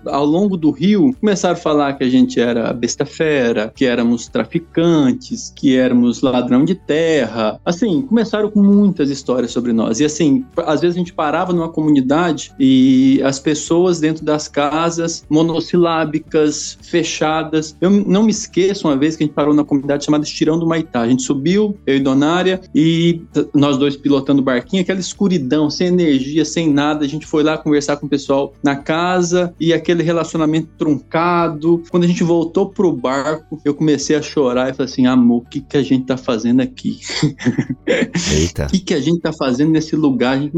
[0.05, 5.53] ao longo do rio, começaram a falar que a gente era besta-fera, que éramos traficantes,
[5.55, 7.59] que éramos ladrão de terra.
[7.65, 9.99] Assim, começaram com muitas histórias sobre nós.
[9.99, 15.25] E assim, às vezes a gente parava numa comunidade e as pessoas dentro das casas,
[15.29, 17.75] monossilábicas, fechadas.
[17.81, 20.67] Eu não me esqueço uma vez que a gente parou na comunidade chamada Estirão do
[20.67, 21.01] Maitá.
[21.01, 23.21] A gente subiu, eu e Donária, e
[23.53, 27.05] nós dois pilotando o barquinho, aquela escuridão, sem energia, sem nada.
[27.05, 31.83] A gente foi lá conversar com o pessoal na casa e aquele relacionamento truncado.
[31.89, 35.45] Quando a gente voltou pro barco, eu comecei a chorar e falei assim: amor, o
[35.45, 36.99] que, que a gente tá fazendo aqui?
[38.31, 38.65] Eita.
[38.65, 40.39] O que, que a gente tá fazendo nesse lugar?
[40.39, 40.53] Gente,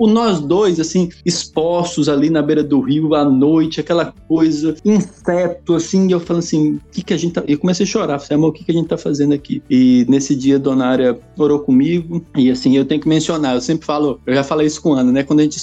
[0.00, 6.08] nós dois, assim, expostos ali na beira do rio à noite, aquela coisa, inseto, assim,
[6.08, 7.42] e eu falando assim: o que, que a gente tá.
[7.46, 9.62] Eu comecei a chorar, falei, amor, o que, que a gente tá fazendo aqui?
[9.68, 13.86] E nesse dia, Dona Área orou comigo, e assim, eu tenho que mencionar, eu sempre
[13.86, 15.22] falo, eu já falei isso com Ana, né?
[15.22, 15.58] Quando a gente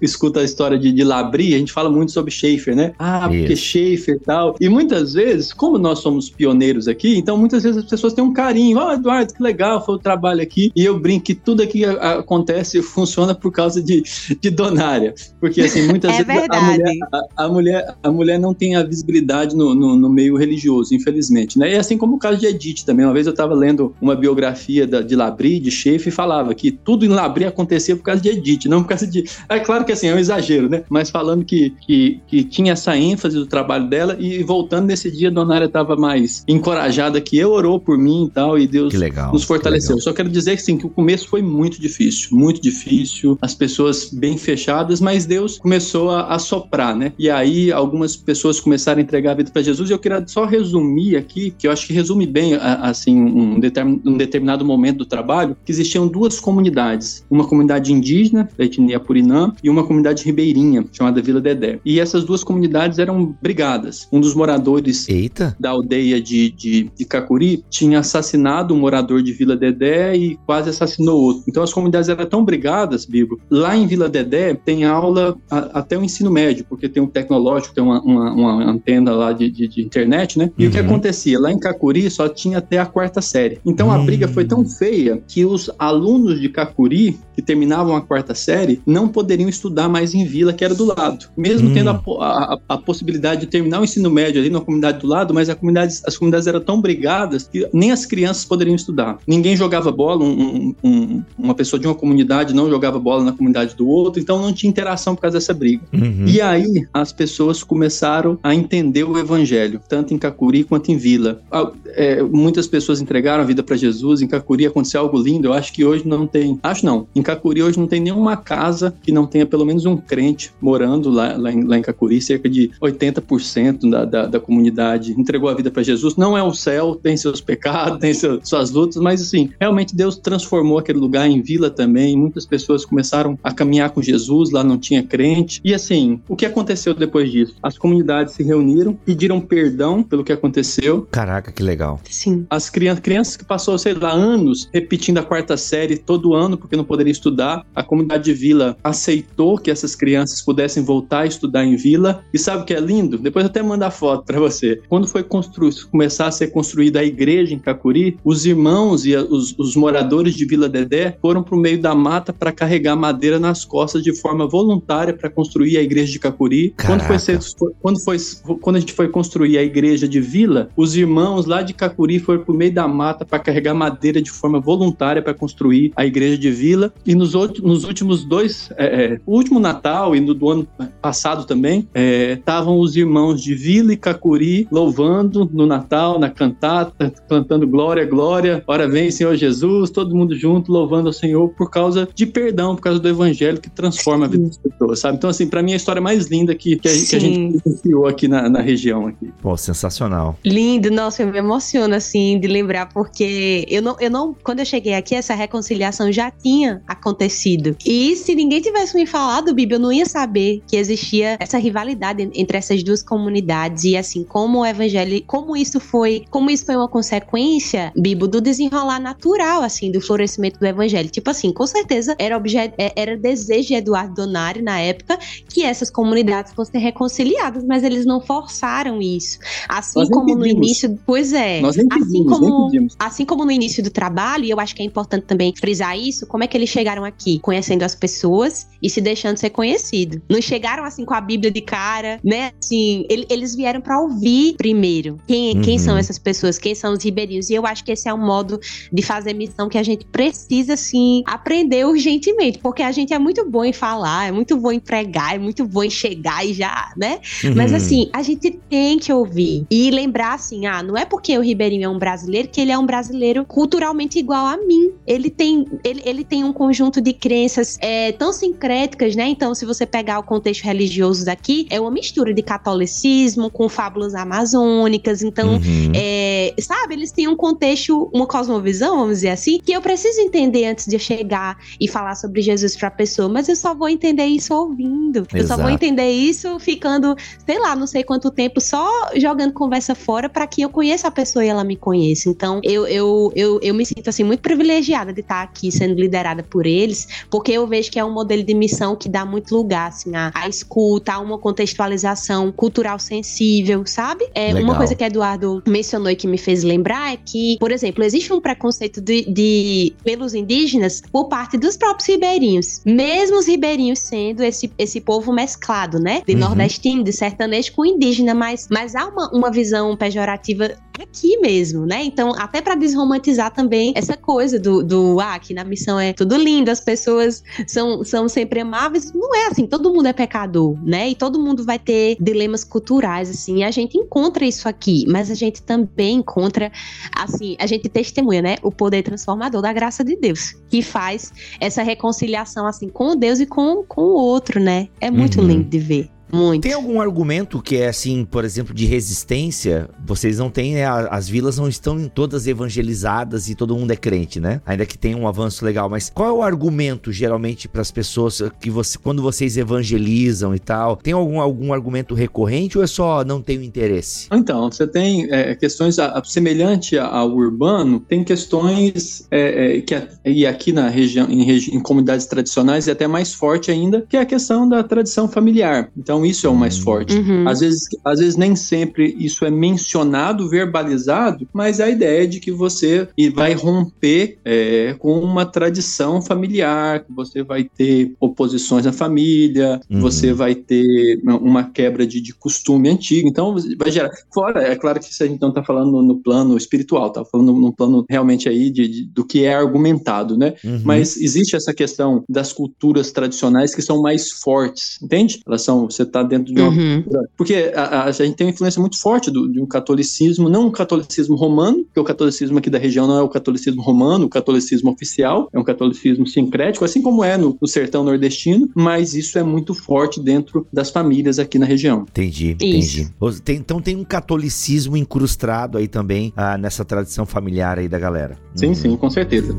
[0.00, 2.92] escuta a história de, de Labri, a gente fala muito sobre Schaefer, né?
[2.98, 3.62] Ah, porque Isso.
[3.62, 4.56] Schaefer e tal.
[4.60, 8.32] E muitas vezes, como nós somos pioneiros aqui, então muitas vezes as pessoas têm um
[8.32, 8.78] carinho.
[8.78, 10.70] Ó, oh, Eduardo, que legal, foi o trabalho aqui.
[10.74, 14.02] E eu brinco que tudo aqui acontece funciona por causa de,
[14.40, 15.14] de donária.
[15.40, 18.82] Porque, assim, muitas é vezes a mulher, a, a, mulher, a mulher não tem a
[18.82, 21.72] visibilidade no, no, no, meio religioso, infelizmente, né?
[21.72, 23.04] E assim como o caso de Edith também.
[23.04, 26.70] Uma vez eu estava lendo uma biografia da, de Labri, de Schaefer, e falava que
[26.70, 29.24] tudo em Labri acontecia por causa de Edith, não por causa de...
[29.48, 30.84] É claro que, assim, é um exagero, né?
[30.88, 35.28] Mas falando que, que, que tinha essa ênfase do trabalho dela e voltando nesse dia,
[35.28, 39.32] a Donária estava mais encorajada que eu, orou por mim e tal, e Deus legal,
[39.32, 39.96] nos fortaleceu.
[39.96, 43.54] Que Só quero dizer que, sim, que o começo foi muito difícil, muito difícil, as
[43.54, 47.12] pessoas bem fechadas, mas Deus começou a, a soprar, né?
[47.18, 50.44] E aí algumas pessoas começaram a entregar a vida para Jesus, e eu queria só
[50.44, 53.60] resumir aqui, que eu acho que resume bem, assim, um,
[54.04, 59.52] um determinado momento do trabalho, que existiam duas comunidades, uma comunidade indígena, da etnia Purinã,
[59.62, 61.69] e uma comunidade ribeirinha, chamada Vila Dedé.
[61.84, 64.08] E essas duas comunidades eram brigadas.
[64.12, 65.56] Um dos moradores Eita.
[65.58, 70.70] da aldeia de, de, de Cacuri tinha assassinado um morador de Vila Dedé e quase
[70.70, 71.44] assassinou outro.
[71.48, 73.40] Então as comunidades eram tão brigadas, Bibo.
[73.50, 77.74] Lá em Vila Dedé tem aula a, até o ensino médio, porque tem um tecnológico,
[77.74, 80.50] tem uma, uma, uma antena lá de, de, de, internet, né?
[80.56, 80.68] E uhum.
[80.68, 80.86] o que uhum.
[80.86, 81.40] acontecia?
[81.40, 83.58] Lá em Cacuri só tinha até a quarta série.
[83.64, 83.94] Então uhum.
[83.94, 88.80] a briga foi tão feia que os alunos de Cacuri, que terminavam a quarta série,
[88.86, 91.26] não poderiam estudar mais em Vila, que era do lado.
[91.36, 91.72] Mesmo uhum.
[91.72, 95.32] tendo a, a, a, possibilidade de terminar o ensino médio ali na comunidade do lado,
[95.34, 99.18] mas a comunidade, as comunidades eram tão brigadas que nem as crianças poderiam estudar.
[99.26, 103.74] Ninguém jogava bola, um, um, uma pessoa de uma comunidade não jogava bola na comunidade
[103.74, 105.82] do outro, então não tinha interação por causa dessa briga.
[105.92, 106.24] Uhum.
[106.26, 111.40] E aí as pessoas começaram a entender o evangelho, tanto em Cacuri quanto em Vila.
[111.88, 115.72] É, muitas pessoas entregaram a vida para Jesus, em Cacuri aconteceu algo lindo, eu acho
[115.72, 119.26] que hoje não tem, acho não, em Cacuri hoje não tem nenhuma casa que não
[119.26, 123.88] tenha pelo menos um crente morando lá, lá, em, lá em Cacuri, cerca de 80%
[123.90, 126.16] da, da, da comunidade entregou a vida para Jesus.
[126.16, 130.16] Não é o céu, tem seus pecados, tem seus, suas lutas, mas assim, realmente Deus
[130.16, 132.16] transformou aquele lugar em vila também.
[132.16, 135.60] Muitas pessoas começaram a caminhar com Jesus, lá não tinha crente.
[135.64, 137.54] E assim, o que aconteceu depois disso?
[137.62, 141.06] As comunidades se reuniram, pediram perdão pelo que aconteceu.
[141.10, 142.00] Caraca, que legal.
[142.08, 142.46] Sim.
[142.50, 146.76] As crianças, crianças que passou, sei lá, anos repetindo a quarta série todo ano porque
[146.76, 151.64] não poderiam estudar, a comunidade de vila aceitou que essas crianças pudessem voltar a estudar
[151.64, 152.22] em vila.
[152.32, 153.18] E sabe o que é lindo?
[153.18, 154.80] Depois eu até mando a foto para você.
[154.88, 159.56] Quando foi constru começar a ser construída a igreja em Cacuri, os irmãos e os,
[159.58, 163.64] os moradores de Vila Dedé foram para o meio da mata para carregar madeira nas
[163.64, 166.74] costas de forma voluntária para construir a igreja de Cacuri.
[166.84, 167.38] Quando foi, ser,
[167.80, 168.18] quando foi
[168.60, 172.42] quando a gente foi construir a igreja de Vila, os irmãos lá de Cacuri foram
[172.42, 176.36] para o meio da mata para carregar madeira de forma voluntária para construir a igreja
[176.36, 176.92] de Vila.
[177.06, 180.68] E nos, outros, nos últimos dois, é, é, o último Natal e no do ano
[181.00, 187.12] passado também, estavam é, os irmãos de Vila e Cacuri louvando no Natal, na cantata,
[187.28, 192.08] cantando glória, glória, ora vem Senhor Jesus, todo mundo junto louvando ao Senhor por causa
[192.14, 195.16] de perdão, por causa do evangelho que transforma a vida das pessoas, sabe?
[195.16, 197.58] Então, assim, para mim é a história mais linda que, que, a, que a gente
[197.64, 199.06] vivenciou aqui na, na, região.
[199.06, 199.30] Aqui.
[199.42, 200.38] Pô, sensacional.
[200.44, 204.64] Lindo, nossa, eu me emociono, assim, de lembrar, porque eu não, eu não, quando eu
[204.64, 207.76] cheguei aqui, essa reconciliação já tinha acontecido.
[207.84, 212.30] E se ninguém tivesse me falado, Bíblia, eu não ia saber que existia essa rivalidade
[212.34, 216.76] entre essas duas comunidades e, assim, como o evangelho, como isso foi, como isso foi
[216.76, 221.08] uma consequência, Bibo, do desenrolar natural, assim, do florescimento do evangelho.
[221.08, 225.64] Tipo assim, com certeza era, objeto, é, era desejo de Eduardo Donari na época que
[225.64, 229.38] essas comunidades fossem reconciliadas, mas eles não forçaram isso.
[229.68, 234.44] Assim como no início, pois é, Nós assim como assim como no início do trabalho,
[234.44, 237.38] e eu acho que é importante também frisar isso, como é que eles chegaram aqui,
[237.40, 240.20] conhecendo as pessoas e se deixando ser conhecido.
[240.28, 242.52] Não chegaram assim com a Bíblia de cara, né?
[242.62, 245.62] Assim, ele, eles vieram para ouvir primeiro quem, uhum.
[245.62, 247.50] quem são essas pessoas, quem são os ribeirinhos.
[247.50, 248.60] E eu acho que esse é um modo
[248.92, 253.48] de fazer missão que a gente precisa, assim, aprender urgentemente, porque a gente é muito
[253.48, 256.92] bom em falar, é muito bom em pregar, é muito bom em chegar e já,
[256.96, 257.20] né?
[257.44, 257.54] Uhum.
[257.54, 261.40] Mas assim, a gente tem que ouvir e lembrar assim, ah, não é porque o
[261.40, 264.92] ribeirinho é um brasileiro que ele é um brasileiro culturalmente igual a mim.
[265.06, 269.28] Ele tem, ele, ele tem um conjunto de crenças é, tão sincréticas, né?
[269.28, 270.89] Então, se você pegar o contexto religioso
[271.24, 275.22] daqui, é uma mistura de catolicismo com fábulas amazônicas.
[275.22, 275.92] Então, uhum.
[275.94, 280.66] é, sabe, eles têm um contexto, uma cosmovisão, vamos dizer assim, que eu preciso entender
[280.66, 284.26] antes de eu chegar e falar sobre Jesus pra pessoa, mas eu só vou entender
[284.26, 285.18] isso ouvindo.
[285.18, 285.36] Exato.
[285.36, 287.14] Eu só vou entender isso ficando,
[287.46, 291.10] sei lá, não sei quanto tempo, só jogando conversa fora para que eu conheça a
[291.10, 292.28] pessoa e ela me conheça.
[292.28, 296.42] Então, eu, eu, eu, eu me sinto, assim, muito privilegiada de estar aqui sendo liderada
[296.42, 299.88] por eles, porque eu vejo que é um modelo de missão que dá muito lugar,
[299.88, 304.28] assim, a, a escuta, a uma contextualização cultural sensível, sabe?
[304.34, 308.04] É uma coisa que Eduardo mencionou e que me fez lembrar é que, por exemplo,
[308.04, 313.98] existe um preconceito de, de pelos indígenas por parte dos próprios ribeirinhos, mesmo os ribeirinhos
[313.98, 316.22] sendo esse, esse povo mesclado, né?
[316.26, 316.40] De uhum.
[316.40, 322.02] nordestino, de sertanejo com indígena, mas, mas há uma, uma visão pejorativa aqui mesmo, né?
[322.04, 326.36] Então, até para desromantizar também essa coisa do, do ah, aqui na missão é tudo
[326.36, 329.12] lindo, as pessoas são, são sempre amáveis.
[329.12, 331.08] Não é assim, todo mundo é pecador, né?
[331.10, 333.58] E todo mundo vai ter dilemas culturais, assim.
[333.58, 336.70] E a gente encontra isso aqui, mas a gente também encontra,
[337.14, 338.56] assim, a gente testemunha, né?
[338.62, 343.46] O poder transformador da graça de Deus, que faz essa reconciliação, assim, com Deus e
[343.46, 344.88] com, com o outro, né?
[345.00, 345.46] É muito uhum.
[345.46, 346.19] lindo de ver.
[346.32, 346.62] Muito.
[346.62, 349.88] Tem algum argumento que é assim, por exemplo, de resistência?
[350.04, 350.86] Vocês não têm, né?
[350.86, 354.60] As vilas não estão todas evangelizadas e todo mundo é crente, né?
[354.64, 358.42] Ainda que tenha um avanço legal, mas qual é o argumento geralmente para as pessoas
[358.60, 360.96] que você, quando vocês evangelizam e tal?
[360.96, 364.28] Tem algum, algum argumento recorrente ou é só não tem interesse?
[364.32, 370.46] Então, você tem é, questões a, semelhante ao urbano, tem questões é, é, que e
[370.46, 374.26] aqui na região, em, em comunidades tradicionais é até mais forte ainda, que é a
[374.26, 375.90] questão da tradição familiar.
[375.96, 377.16] Então então isso é o mais forte.
[377.16, 377.48] Uhum.
[377.48, 382.40] Às, vezes, às vezes nem sempre isso é mencionado, verbalizado, mas a ideia é de
[382.40, 388.92] que você vai romper é, com uma tradição familiar, que você vai ter oposições na
[388.92, 390.00] família, uhum.
[390.00, 393.28] você vai ter uma quebra de, de, costume antigo.
[393.28, 394.10] Então vai gerar.
[394.32, 397.24] Fora, é claro que isso a gente não está falando no, no, plano espiritual, está
[397.24, 400.54] falando no plano realmente aí de, de, do que é argumentado, né?
[400.64, 400.82] Uhum.
[400.84, 405.40] Mas existe essa questão das culturas tradicionais que são mais fortes, entende?
[405.46, 407.04] Elas são, você está dentro de uma uhum.
[407.36, 410.70] Porque a, a, gente tem uma influência muito forte do, de um catolicismo, não um
[410.70, 414.90] catolicismo romano, porque o catolicismo aqui da região não é o catolicismo romano, o catolicismo
[414.90, 419.42] oficial, é um catolicismo sincrético, assim como é no, no sertão nordestino, mas isso é
[419.42, 422.04] muito forte dentro das famílias aqui na região.
[422.10, 423.08] Entendi, entendi.
[423.44, 428.36] Tem, então tem um catolicismo incrustado aí também ah, nessa tradição familiar aí da galera.
[428.54, 428.74] Sim, uhum.
[428.74, 429.56] sim, com certeza.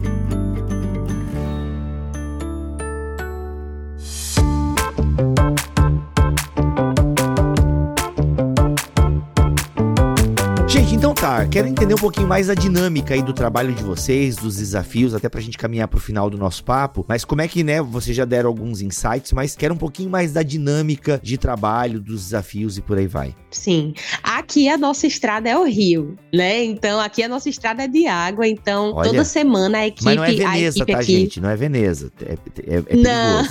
[11.22, 15.14] Tá, quero entender um pouquinho mais a dinâmica aí do trabalho de vocês, dos desafios,
[15.14, 17.06] até pra gente caminhar pro final do nosso papo.
[17.08, 20.34] Mas como é que, né, vocês já deram alguns insights, mas quero um pouquinho mais
[20.34, 23.36] da dinâmica de trabalho, dos desafios e por aí vai.
[23.52, 23.94] Sim.
[24.24, 26.64] Aqui a nossa estrada é o rio, né?
[26.64, 30.06] Então aqui a nossa estrada é de água, então Olha, toda semana a equipe.
[30.06, 31.20] Mas não é Veneza, tá, aqui...
[31.20, 31.40] gente?
[31.40, 32.12] Não é Veneza.
[32.20, 33.04] É, é, é perigoso.
[33.04, 33.48] Não.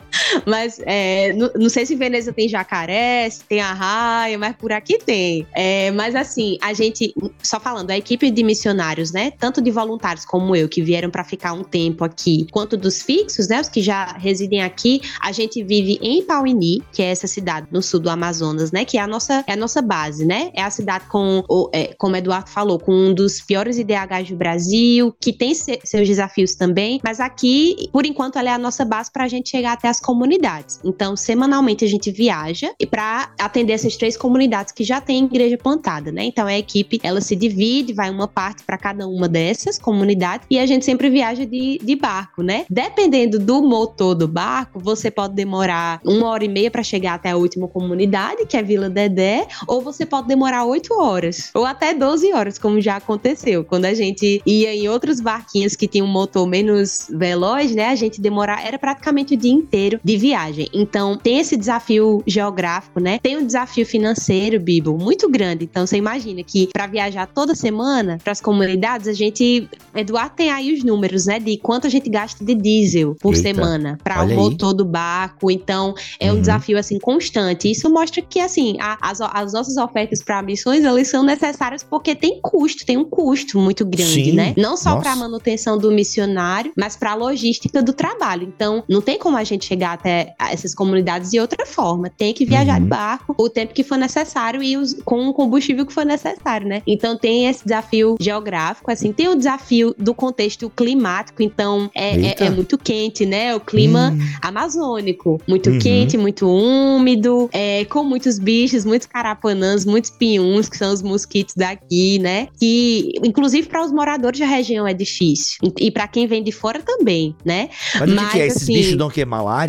[0.46, 4.98] Mas é, não, não, sei se Veneza tem jacaré, se tem arraia, mas por aqui
[4.98, 5.46] tem.
[5.54, 9.32] É, mas assim, a gente, só falando, a equipe de missionários, né?
[9.38, 13.48] Tanto de voluntários como eu, que vieram para ficar um tempo aqui, quanto dos fixos,
[13.48, 13.60] né?
[13.60, 17.82] Os que já residem aqui, a gente vive em Pauini, que é essa cidade no
[17.82, 18.84] sul do Amazonas, né?
[18.84, 20.50] Que é a nossa, é a nossa base, né?
[20.54, 21.42] É a cidade com,
[21.72, 26.06] é, como Eduardo falou, com um dos piores IDHs do Brasil, que tem se, seus
[26.06, 29.72] desafios também, mas aqui, por enquanto, ela é a nossa base para a gente chegar
[29.72, 30.78] até as comunidades.
[30.84, 35.56] Então, semanalmente a gente viaja e para atender essas três comunidades que já tem igreja
[35.56, 36.24] plantada, né?
[36.24, 40.58] Então a equipe ela se divide, vai uma parte para cada uma dessas comunidades e
[40.58, 42.66] a gente sempre viaja de, de barco, né?
[42.68, 47.30] Dependendo do motor do barco, você pode demorar uma hora e meia para chegar até
[47.30, 51.94] a última comunidade, que é Vila Dedé, ou você pode demorar oito horas, ou até
[51.94, 53.64] 12 horas, como já aconteceu.
[53.64, 57.88] Quando a gente ia em outros barquinhos que tinham um motor menos veloz, né?
[57.88, 60.68] A gente demorar, era praticamente o dia inteiro de de viagem.
[60.72, 63.18] Então, tem esse desafio geográfico, né?
[63.20, 65.64] Tem um desafio financeiro, Bibo, muito grande.
[65.64, 69.68] Então, você imagina que para viajar toda semana para as comunidades, a gente.
[69.94, 71.38] Eduardo tem aí os números, né?
[71.40, 75.50] De quanto a gente gasta de diesel por Eita, semana para o motor do barco.
[75.50, 76.40] Então, é um uhum.
[76.40, 77.70] desafio, assim, constante.
[77.70, 82.14] Isso mostra que, assim, a, as, as nossas ofertas para missões, elas são necessárias porque
[82.14, 84.32] tem custo, tem um custo muito grande, Sim.
[84.32, 84.54] né?
[84.56, 88.44] Não só para a manutenção do missionário, mas para a logística do trabalho.
[88.44, 92.10] Então, não tem como a gente chegar até essas comunidades de outra forma.
[92.10, 92.82] Tem que viajar uhum.
[92.82, 96.66] de barco o tempo que for necessário e os, com o combustível que for necessário,
[96.66, 96.82] né?
[96.86, 102.34] Então tem esse desafio geográfico, assim, tem o desafio do contexto climático, então é, é,
[102.38, 103.54] é muito quente, né?
[103.54, 104.18] O clima hum.
[104.42, 105.78] amazônico, muito uhum.
[105.78, 111.54] quente, muito úmido, é, com muitos bichos, muitos carapanãs, muitos pinhuns, que são os mosquitos
[111.56, 112.48] daqui, né?
[112.58, 115.58] Que, inclusive, para os moradores da região é difícil.
[115.62, 117.68] E, e para quem vem de fora também, né?
[117.98, 118.46] Mas, Mas que, é?
[118.46, 119.24] Esses assim, bichos dão o quê?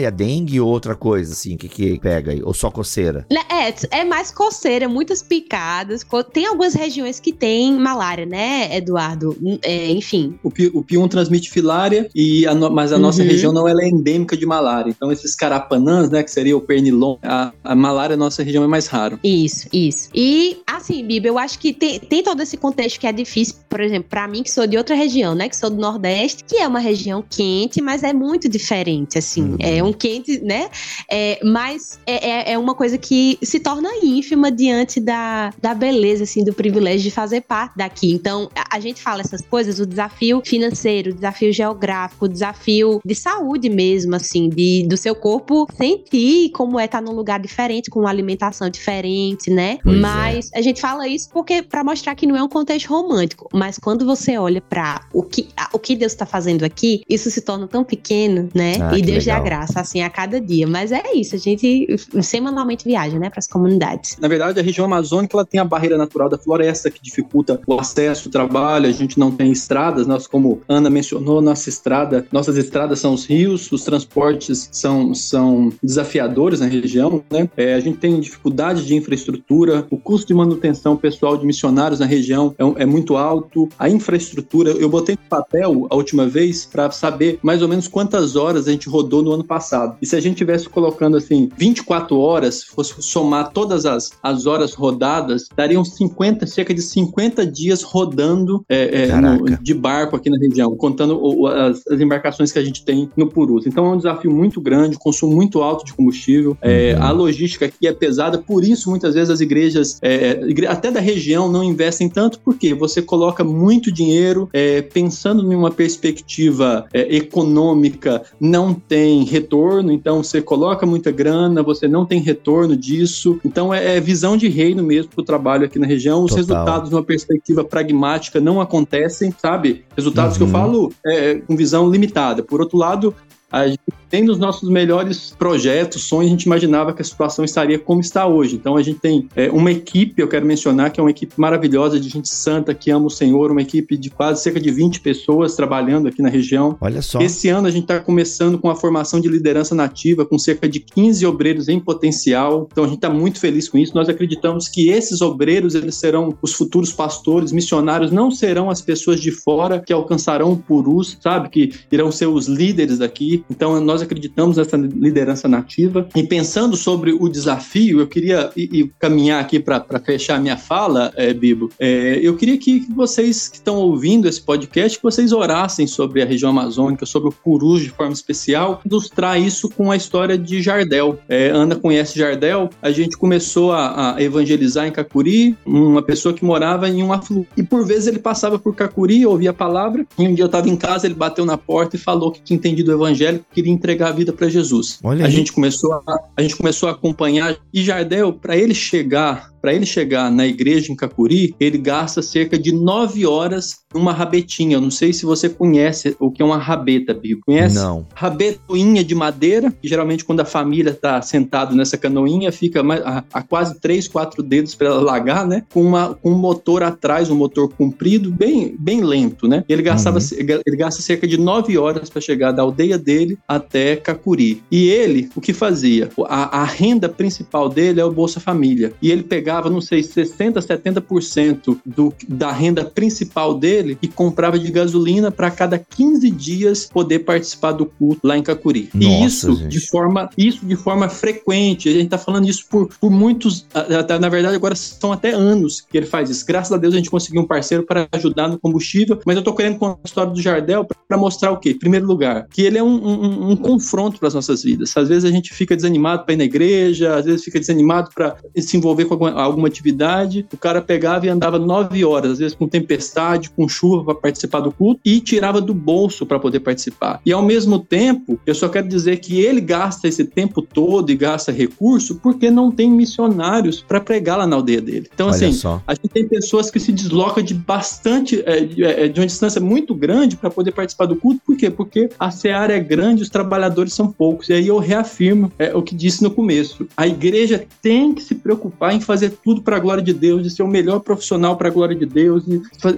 [0.06, 0.16] Malária?
[0.16, 2.41] dengue ou outra coisa, assim, que, que pega aí?
[2.43, 3.26] Ou só coceira?
[3.32, 6.06] Né, É, é mais coceira, muitas picadas.
[6.34, 9.36] Tem algumas regiões que tem malária, né, Eduardo?
[9.62, 10.38] É, enfim.
[10.43, 13.28] O, pi, o P1 transmite filária, e a no- mas a nossa Uhum.
[13.28, 14.89] região não ela é endêmica de malária.
[14.89, 18.68] Então, esses carapanãs, né, que seria o pernilon, a, a malária na nossa região é
[18.68, 19.20] mais raro.
[19.24, 20.10] Isso, isso.
[20.14, 23.80] E, assim, Bibi, eu acho que tem, tem todo esse contexto que é difícil, por
[23.82, 25.49] exemplo, pra mim, que sou de outra região, né?
[25.49, 29.43] Que sou do Nordeste, que é uma região quente, mas é muito diferente, assim.
[29.51, 29.58] Uhum.
[29.60, 30.70] É um quente, né?
[31.10, 36.24] É, mas é, é- é uma coisa que se torna ínfima diante da, da beleza,
[36.24, 38.12] assim, do privilégio de fazer parte daqui.
[38.12, 43.00] Então, a, a gente fala essas coisas, o desafio financeiro, o desafio geográfico, o desafio
[43.06, 47.90] de saúde mesmo, assim, de, do seu corpo sentir como é estar num lugar diferente,
[47.90, 49.78] com uma alimentação diferente, né?
[49.84, 50.00] Pois é.
[50.00, 53.50] mas a gente fala isso porque para mostrar que não é um contexto romântico.
[53.54, 57.42] Mas quando você olha para o que, o que Deus tá fazendo aqui, isso se
[57.42, 58.74] torna tão pequeno, né?
[58.82, 59.44] Ah, e Deus dá legal.
[59.82, 60.68] Assim, a cada dia.
[60.68, 61.88] Mas é isso, a gente
[62.22, 64.18] semanalmente viaja, né, para as comunidades.
[64.20, 67.80] Na verdade, a região amazônica ela tem a barreira natural da floresta que dificulta o
[67.80, 68.88] acesso, o trabalho.
[68.88, 73.26] A gente não tem estradas, nós, como Ana mencionou, nossa estrada, nossas estradas são os
[73.26, 77.50] rios, os transportes são, são desafiadores na região, né?
[77.58, 82.06] É, a gente tem dificuldade de infraestrutura, o custo de manutenção pessoal de missionários na
[82.06, 83.70] região é, é muito alto.
[83.78, 88.36] A infraestrutura, eu botei no papel a última vez para saber mais ou menos quantas
[88.36, 89.64] horas a gente rodou no ano passado.
[90.01, 94.74] E se a gente tivesse colocando assim 24 horas, fosse somar todas as, as horas
[94.74, 100.38] rodadas, dariam 50, cerca de 50 dias rodando é, é, no- de barco aqui na
[100.38, 103.66] região, contando o- as, as embarcações que a gente tem no Purus.
[103.66, 106.57] Então é um desafio muito grande, consumo muito alto de combustível.
[106.61, 107.03] É, Uhum.
[107.03, 110.99] a logística aqui é pesada, por isso muitas vezes as igrejas, é, igre- até da
[110.99, 117.16] região, não investem tanto, porque você coloca muito dinheiro é, pensando em uma perspectiva é,
[117.16, 119.55] econômica, não tem retorno,
[119.91, 123.39] então você coloca muita grana, você não tem retorno disso.
[123.45, 126.24] Então é, é visão de reino mesmo para o trabalho aqui na região.
[126.24, 126.38] Os Total.
[126.38, 129.84] resultados de uma perspectiva pragmática não acontecem, sabe?
[129.95, 130.51] Resultados que eu Uhum.
[130.53, 132.43] falo é, com visão limitada.
[132.43, 133.14] Por outro lado,
[133.52, 133.80] a gente
[134.10, 138.26] tem nos nossos melhores projetos, sonhos, a gente imaginava que a situação estaria como está
[138.26, 138.56] hoje.
[138.56, 142.00] Então a gente tem é, uma equipe, eu quero mencionar, que é uma equipe maravilhosa
[142.00, 145.56] de gente santa que ama o Senhor, uma equipe de quase cerca de 20 pessoas
[145.56, 146.78] trabalhando aqui na região.
[146.80, 147.20] Olha só.
[147.20, 150.80] Esse ano a gente está começando com a formação de liderança nativa, com cerca de
[150.80, 152.68] 15 obreiros em potencial.
[152.72, 153.96] Então a gente está muito feliz com isso.
[153.96, 159.20] Nós acreditamos que esses obreiros eles serão os futuros pastores, missionários, não serão as pessoas
[159.20, 161.50] de fora que alcançarão o purus, sabe?
[161.50, 163.35] Que irão ser os líderes daqui.
[163.50, 166.08] Então nós acreditamos nessa liderança nativa.
[166.16, 171.12] E pensando sobre o desafio, eu queria e, e caminhar aqui para fechar minha fala,
[171.16, 171.72] é, Bibo.
[171.80, 176.26] É, eu queria que vocês que estão ouvindo esse podcast, que vocês orassem sobre a
[176.26, 181.20] região amazônica, sobre o purus de forma especial, ilustrar isso com a história de Jardel.
[181.28, 186.46] É, Ana conhece Jardel, a gente começou a, a evangelizar em Cacuri, uma pessoa que
[186.46, 187.50] morava em um afluente.
[187.58, 190.70] E por vezes ele passava por Cacuri, ouvia a palavra, e um dia eu estava
[190.70, 193.72] em casa, ele bateu na porta e falou que tinha entendido o evangelho, que queria
[193.74, 195.00] entregar a vida para Jesus.
[195.04, 195.34] Olha a aí.
[195.34, 196.02] gente começou a,
[196.38, 200.91] a gente começou a acompanhar e Jardel, para ele chegar, para ele chegar na igreja
[200.91, 204.76] em Cacuri, ele gasta cerca de nove horas numa rabetinha.
[204.76, 207.41] Eu não sei se você conhece o que é uma rabeta, Bibo.
[207.43, 207.74] Conhece?
[207.74, 208.05] Não.
[208.13, 213.41] Rabetoinha de madeira, que geralmente quando a família está sentado nessa canoinha, fica a, a
[213.41, 215.63] quase três, quatro dedos para ela largar, né?
[215.74, 219.63] Com, uma, com um motor atrás, um motor comprido, bem, bem lento, né?
[219.68, 224.61] Ele, gastava, ele gasta cerca de nove horas para chegar da aldeia dele até Cacuri.
[224.70, 226.09] E ele, o que fazia?
[226.28, 228.93] A, a renda principal dele é o Bolsa Família.
[229.01, 234.72] E ele pegava, não sei, 60%, 70% do, da renda principal dele e comprava de
[234.72, 238.89] gasolina para cada 15 dias poder participar do culto lá em Cacuri.
[238.93, 239.70] e Nossa, isso gente.
[239.72, 241.89] de forma isso de forma frequente.
[241.89, 245.82] A gente tá falando isso por, por muitos, a- na verdade agora são até anos
[245.82, 246.45] que ele faz isso.
[246.45, 249.53] Graças a Deus a gente conseguiu um parceiro para ajudar no combustível, mas eu tô
[249.53, 251.72] querendo contar a história do Jardel para mostrar o quê?
[251.72, 254.95] Em primeiro lugar, que ele é um, um- um confronto para as nossas vidas.
[254.95, 258.36] Às vezes a gente fica desanimado para ir na igreja, às vezes fica desanimado para
[258.58, 260.46] se envolver com alguma, alguma atividade.
[260.54, 264.60] O cara pegava e andava nove horas, às vezes com tempestade, com chuva para participar
[264.60, 267.22] do culto e tirava do bolso para poder participar.
[267.26, 271.16] E ao mesmo tempo, eu só quero dizer que ele gasta esse tempo todo e
[271.16, 275.10] gasta recurso porque não tem missionários para pregar lá na aldeia dele.
[275.14, 275.82] Então, Olha assim, só.
[275.86, 279.62] a gente tem pessoas que se deslocam de bastante, é, de, é, de uma distância
[279.62, 281.41] muito grande para poder participar do culto.
[281.46, 281.70] Por quê?
[281.70, 284.50] Porque a seara é grande, os trabalhadores são poucos.
[284.50, 286.88] E aí eu reafirmo é, o que disse no começo.
[286.96, 290.50] A igreja tem que se preocupar em fazer tudo para a glória de Deus, de
[290.50, 292.44] ser o melhor profissional para a glória de Deus.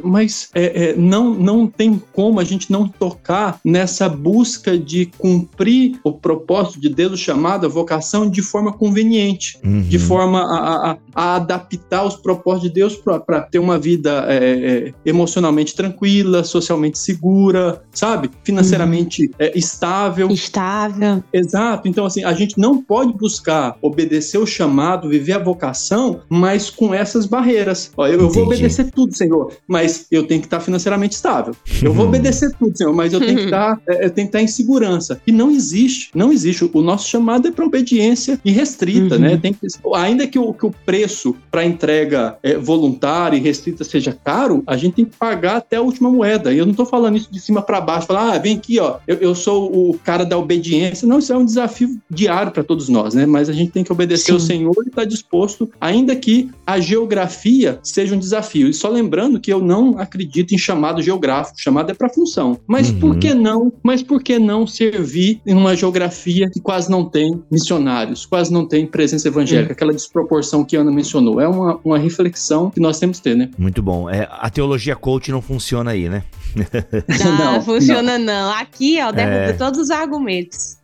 [0.03, 5.99] Mas é, é, não, não tem como a gente não tocar nessa busca de cumprir
[6.03, 9.81] o propósito de Deus, o chamado, a vocação, de forma conveniente, uhum.
[9.81, 14.37] de forma a, a, a, adaptar os propósitos de Deus para ter uma vida é,
[14.37, 18.29] é, emocionalmente tranquila, socialmente segura, sabe?
[18.43, 19.33] Financeiramente uhum.
[19.39, 20.29] É, estável.
[20.29, 21.23] Estável.
[21.31, 21.87] Exato.
[21.87, 26.93] Então, assim, a gente não pode buscar obedecer o chamado, viver a vocação, mas com
[26.93, 27.91] essas barreiras.
[27.95, 31.55] Ó, eu, eu vou obedecer tudo, Senhor, mas eu tenho que estar financeiramente estável.
[31.81, 34.41] Eu vou obedecer tudo, Senhor, mas eu tenho que estar, é, eu tenho que estar
[34.41, 35.21] em segurança.
[35.25, 36.69] E não existe, não existe.
[36.73, 39.21] O nosso chamado é para obediência irrestrita, uhum.
[39.21, 39.37] né?
[39.37, 44.17] Tem que, ainda que o, que o preço para entrega é, voluntária e restrita seja
[44.23, 46.53] caro, a gente tem que pagar até a última moeda.
[46.53, 48.97] E eu não estou falando isso de cima para baixo, falar, ah, vem aqui, ó,
[49.07, 51.07] eu, eu sou o cara da obediência.
[51.07, 53.25] Não, isso é um desafio diário para todos nós, né?
[53.25, 56.79] Mas a gente tem que obedecer ao Senhor e estar tá disposto, ainda que a
[56.79, 58.67] geografia seja um desafio.
[58.67, 62.59] E só lembrando que eu não acredito em chamado geográfico, chamado é para função.
[62.67, 62.99] Mas uhum.
[62.99, 63.71] por que não?
[63.81, 68.65] Mas por que não servir em uma geografia que quase não tem missionários, quase não
[68.65, 69.73] tem presença evangélica, uhum.
[69.73, 71.39] aquela desproporção que a Ana mencionou?
[71.39, 73.49] É uma, uma reflexão que nós temos que ter, né?
[73.57, 74.09] Muito bom.
[74.09, 76.23] É, a teologia coach não funciona aí, né?
[77.07, 78.25] Não, não funciona não.
[78.25, 78.51] não.
[78.51, 79.53] Aqui, ó, derruba é...
[79.53, 80.77] todos os argumentos.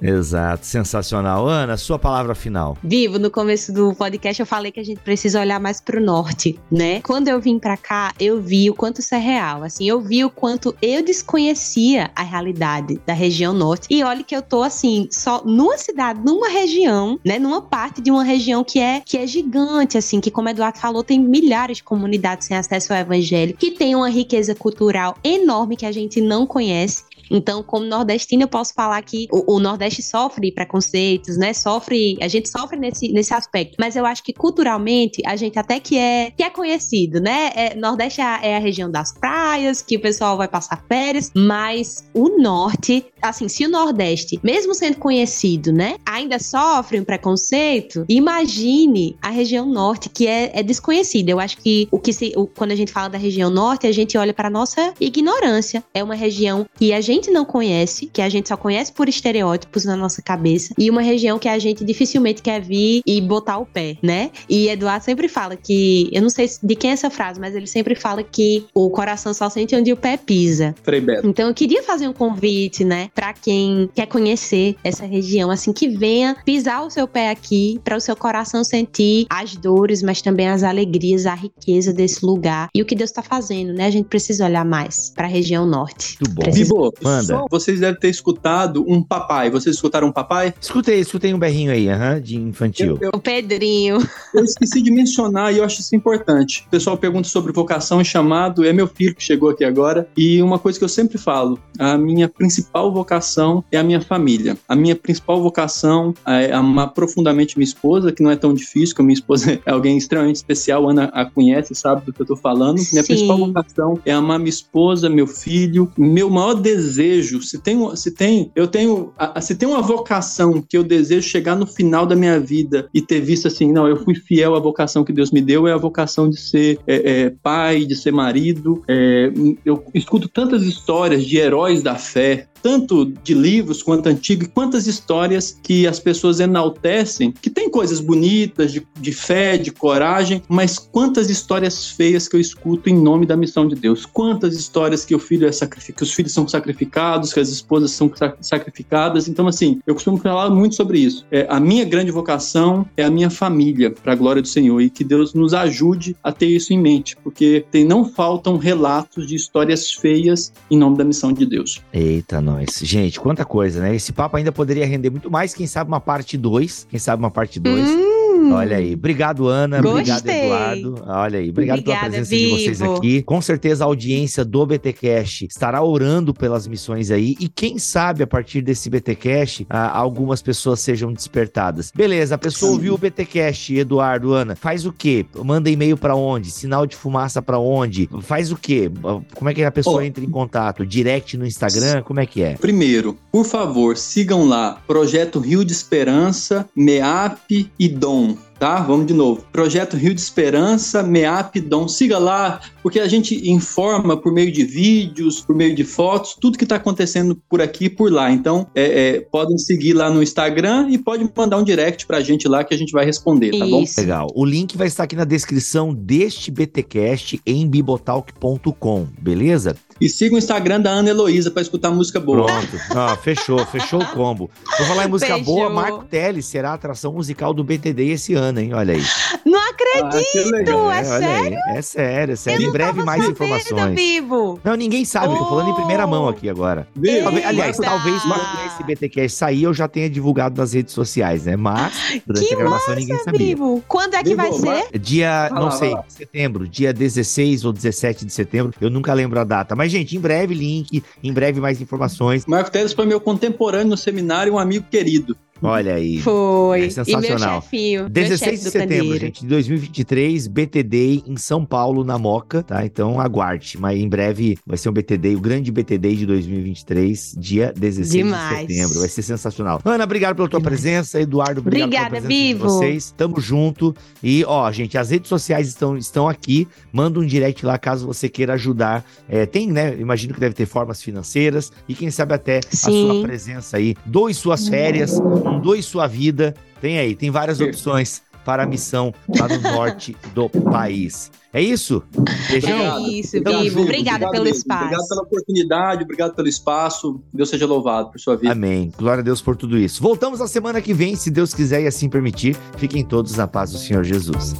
[0.00, 1.46] Exato, sensacional.
[1.46, 2.76] Ana, sua palavra final.
[2.82, 6.58] Vivo, no começo do podcast eu falei que a gente precisa olhar mais pro norte,
[6.70, 7.00] né?
[7.02, 9.62] Quando eu vim para cá, eu vi o quanto isso é real.
[9.62, 13.86] Assim, eu vi o quanto eu desconhecia a realidade da região norte.
[13.90, 18.10] E olha que eu tô assim, só numa cidade, numa região, né, numa parte de
[18.10, 21.84] uma região que é que é gigante assim, que como Eduardo falou, tem milhares de
[21.84, 26.46] comunidades sem acesso ao evangelho, que tem uma riqueza cultural enorme que a gente não
[26.46, 31.52] conhece então, como nordestino, eu posso falar que o, o, Nordeste sofre preconceitos, né?
[31.52, 33.76] Sofre, a gente sofre nesse, nesse aspecto.
[33.78, 37.50] Mas eu acho que culturalmente a gente até que é que é conhecido, né?
[37.54, 41.30] É, Nordeste é a, é a região das praias, que o pessoal vai passar férias,
[41.34, 48.04] mas o Norte, assim, se o Nordeste, mesmo sendo conhecido, né, ainda sofre um preconceito,
[48.08, 51.30] imagine a região Norte que é, é desconhecida.
[51.30, 53.92] Eu acho que o que se, o, quando a gente fala da região Norte, a
[53.92, 55.84] gente olha para nossa ignorância.
[55.92, 59.08] É uma região que a gente gente não conhece, que a gente só conhece por
[59.08, 63.58] estereótipos na nossa cabeça, e uma região que a gente dificilmente quer vir e botar
[63.58, 64.30] o pé, né?
[64.48, 67.66] E Eduardo sempre fala que, eu não sei de quem é essa frase, mas ele
[67.66, 70.74] sempre fala que o coração só sente onde o pé pisa.
[70.82, 71.26] Frei Beto.
[71.26, 75.88] Então eu queria fazer um convite, né, para quem quer conhecer essa região, assim que
[75.88, 80.48] venha pisar o seu pé aqui, para o seu coração sentir as dores, mas também
[80.48, 83.86] as alegrias, a riqueza desse lugar e o que Deus está fazendo, né?
[83.86, 86.16] A gente precisa olhar mais para a região norte.
[86.20, 86.42] Muito bom.
[86.42, 86.74] Precisa...
[86.74, 87.44] Bibo, Manda.
[87.50, 89.50] Vocês devem ter escutado um papai.
[89.50, 90.54] Vocês escutaram um papai?
[90.60, 92.98] Escutei, escutei um berrinho aí, aham, de infantil.
[93.00, 93.98] Eu, eu, o Pedrinho.
[94.34, 96.64] Eu esqueci de mencionar e eu acho isso importante.
[96.66, 98.64] O pessoal pergunta sobre vocação e chamado.
[98.64, 100.08] É meu filho que chegou aqui agora.
[100.16, 104.56] E uma coisa que eu sempre falo: a minha principal vocação é a minha família.
[104.68, 109.02] A minha principal vocação é amar profundamente minha esposa, que não é tão difícil, que
[109.02, 110.88] minha esposa é alguém extremamente especial.
[110.88, 112.76] A Ana a conhece, sabe do que eu tô falando.
[112.76, 113.06] Minha Sim.
[113.06, 115.90] principal vocação é amar minha esposa, meu filho.
[115.96, 120.76] Meu maior desejo desejo, se tem, se tem, eu tenho, se tem uma vocação que
[120.76, 124.14] eu desejo chegar no final da minha vida e ter visto assim, não, eu fui
[124.14, 127.84] fiel à vocação que Deus me deu, é a vocação de ser é, é, pai,
[127.84, 128.82] de ser marido.
[128.88, 129.32] É,
[129.64, 135.58] eu escuto tantas histórias de heróis da fé, tanto de livros quanto antigos, quantas histórias
[135.62, 141.30] que as pessoas enaltecem, que tem coisas bonitas, de, de fé, de coragem, mas quantas
[141.30, 145.18] histórias feias que eu escuto em nome da missão de Deus, quantas histórias que o
[145.18, 149.28] filho é sacrificado, os filhos são sacrificados, que as esposas são sacrificadas.
[149.28, 151.24] Então, assim, eu costumo falar muito sobre isso.
[151.30, 154.90] É, a minha grande vocação é a minha família, para a glória do Senhor, e
[154.90, 159.34] que Deus nos ajude a ter isso em mente, porque tem, não faltam relatos de
[159.34, 161.80] histórias feias em nome da missão de Deus.
[161.92, 162.80] Eita, nós.
[162.82, 163.94] Gente, quanta coisa, né?
[163.94, 166.86] Esse papo ainda poderia render muito mais, quem sabe uma parte 2.
[166.90, 168.09] Quem sabe uma parte 2.
[168.52, 168.94] Olha aí.
[168.94, 169.80] Obrigado, Ana.
[169.80, 170.00] Gostei.
[170.00, 171.02] Obrigado, Eduardo.
[171.06, 171.50] Olha aí.
[171.50, 172.56] Obrigado Obrigada, pela presença vivo.
[172.56, 173.22] de vocês aqui.
[173.22, 177.36] Com certeza a audiência do BTcast estará orando pelas missões aí.
[177.40, 181.92] E quem sabe, a partir desse BTcast, algumas pessoas sejam despertadas.
[181.94, 182.76] Beleza, a pessoa Sim.
[182.76, 184.54] ouviu o BTcast, Eduardo, Ana.
[184.56, 185.24] Faz o quê?
[185.44, 186.50] Manda e-mail para onde?
[186.50, 188.08] Sinal de fumaça para onde?
[188.20, 188.90] Faz o quê?
[189.34, 190.02] Como é que a pessoa oh.
[190.02, 190.84] entra em contato?
[190.86, 192.02] Direct no Instagram?
[192.02, 192.54] Como é que é?
[192.54, 198.82] Primeiro, por favor, sigam lá Projeto Rio de Esperança, MEAP e DOM tá?
[198.82, 199.42] Vamos de novo.
[199.50, 201.88] Projeto Rio de Esperança, MEAP Dom.
[201.88, 206.58] Siga lá, porque a gente informa por meio de vídeos, por meio de fotos, tudo
[206.58, 208.30] que está acontecendo por aqui e por lá.
[208.30, 212.46] Então, é, é, podem seguir lá no Instagram e pode mandar um direct pra gente
[212.46, 213.82] lá que a gente vai responder, tá bom?
[213.96, 214.28] Legal.
[214.34, 219.74] O link vai estar aqui na descrição deste BTcast em bibotalk.com, beleza?
[220.00, 222.46] E siga o Instagram da Ana Heloísa para escutar música boa.
[222.46, 222.76] Pronto.
[222.96, 224.50] Ah, fechou, fechou o combo.
[224.78, 225.54] Vou falar em música Fechou.
[225.54, 228.72] boa, Marco Teles será a atração musical do BTD esse ano, hein?
[228.72, 229.02] Olha aí.
[229.44, 230.50] Não Ah, acredito!
[230.50, 230.92] legal.
[230.92, 231.58] é olha sério?
[231.66, 231.76] aí.
[231.76, 232.62] É sério, é sério.
[232.64, 233.94] Eu Em breve mais informações.
[233.94, 234.58] Vivo.
[234.64, 236.86] Não, ninguém sabe, tô falando em primeira mão aqui agora.
[236.94, 237.22] Viu?
[237.22, 237.90] Talvez- aliás, Eita!
[237.90, 241.56] talvez quando esse BTcast sair, eu já tenha divulgado nas redes sociais, né?
[241.56, 241.92] Mas,
[242.26, 243.38] durante Que a gravação, ninguém sabia.
[243.38, 243.82] Vivo.
[243.86, 244.98] Quando é que Vivo, vai ser?
[244.98, 249.44] Dia, não lá, sei, setembro, dia 16 ou 17 de setembro, eu nunca lembro a
[249.44, 249.74] data.
[249.76, 252.46] Mas, gente, em breve, link, em breve mais informações.
[252.46, 255.36] Marco Teles foi meu contemporâneo no seminário um amigo querido.
[255.62, 256.18] Olha aí.
[256.20, 256.78] Foi.
[256.78, 257.62] É e meu sensacional.
[257.62, 258.00] chefinho.
[258.02, 259.18] meu 16 chefe de setembro, candeeiro.
[259.20, 262.84] gente, de 2023, BTD em São Paulo, na Moca, tá?
[262.84, 267.72] Então aguarde, mas em breve vai ser um BTD, o grande BTD de 2023, dia
[267.76, 268.66] 16 Demais.
[268.66, 269.00] de setembro.
[269.00, 269.80] Vai ser sensacional.
[269.84, 270.80] Ana, obrigado pela tua Demais.
[270.80, 271.20] presença.
[271.20, 272.66] Eduardo, obrigado Obrigada, pela presença Vivo.
[272.66, 273.14] de vocês.
[273.16, 273.94] Tamo junto.
[274.22, 276.66] E, ó, gente, as redes sociais estão, estão aqui.
[276.92, 279.04] Manda um direct lá caso você queira ajudar.
[279.28, 279.96] É, tem, né?
[279.98, 283.06] Imagino que deve ter formas financeiras e quem sabe até a Sim.
[283.06, 283.94] sua presença aí.
[284.06, 286.54] Doe suas férias, um doe sua vida.
[286.80, 287.64] Tem aí, tem várias Sim.
[287.64, 291.30] opções para a missão lá no norte do país.
[291.52, 292.02] É isso?
[292.48, 292.70] Beijão.
[292.72, 293.04] Obrigado.
[293.04, 293.60] É isso, Vivo.
[293.60, 293.80] Vivo.
[293.82, 294.58] Obrigada Obrigado pelo mesmo.
[294.58, 294.84] espaço.
[294.84, 297.20] Obrigado pela oportunidade, obrigado pelo espaço.
[297.32, 298.52] Deus seja louvado por sua vida.
[298.52, 298.92] Amém.
[298.96, 300.02] Glória a Deus por tudo isso.
[300.02, 302.56] Voltamos na semana que vem, se Deus quiser e assim permitir.
[302.76, 304.54] Fiquem todos na paz do Senhor Jesus.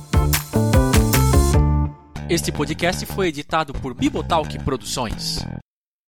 [2.28, 5.38] Este podcast foi editado por Bibotalk Produções.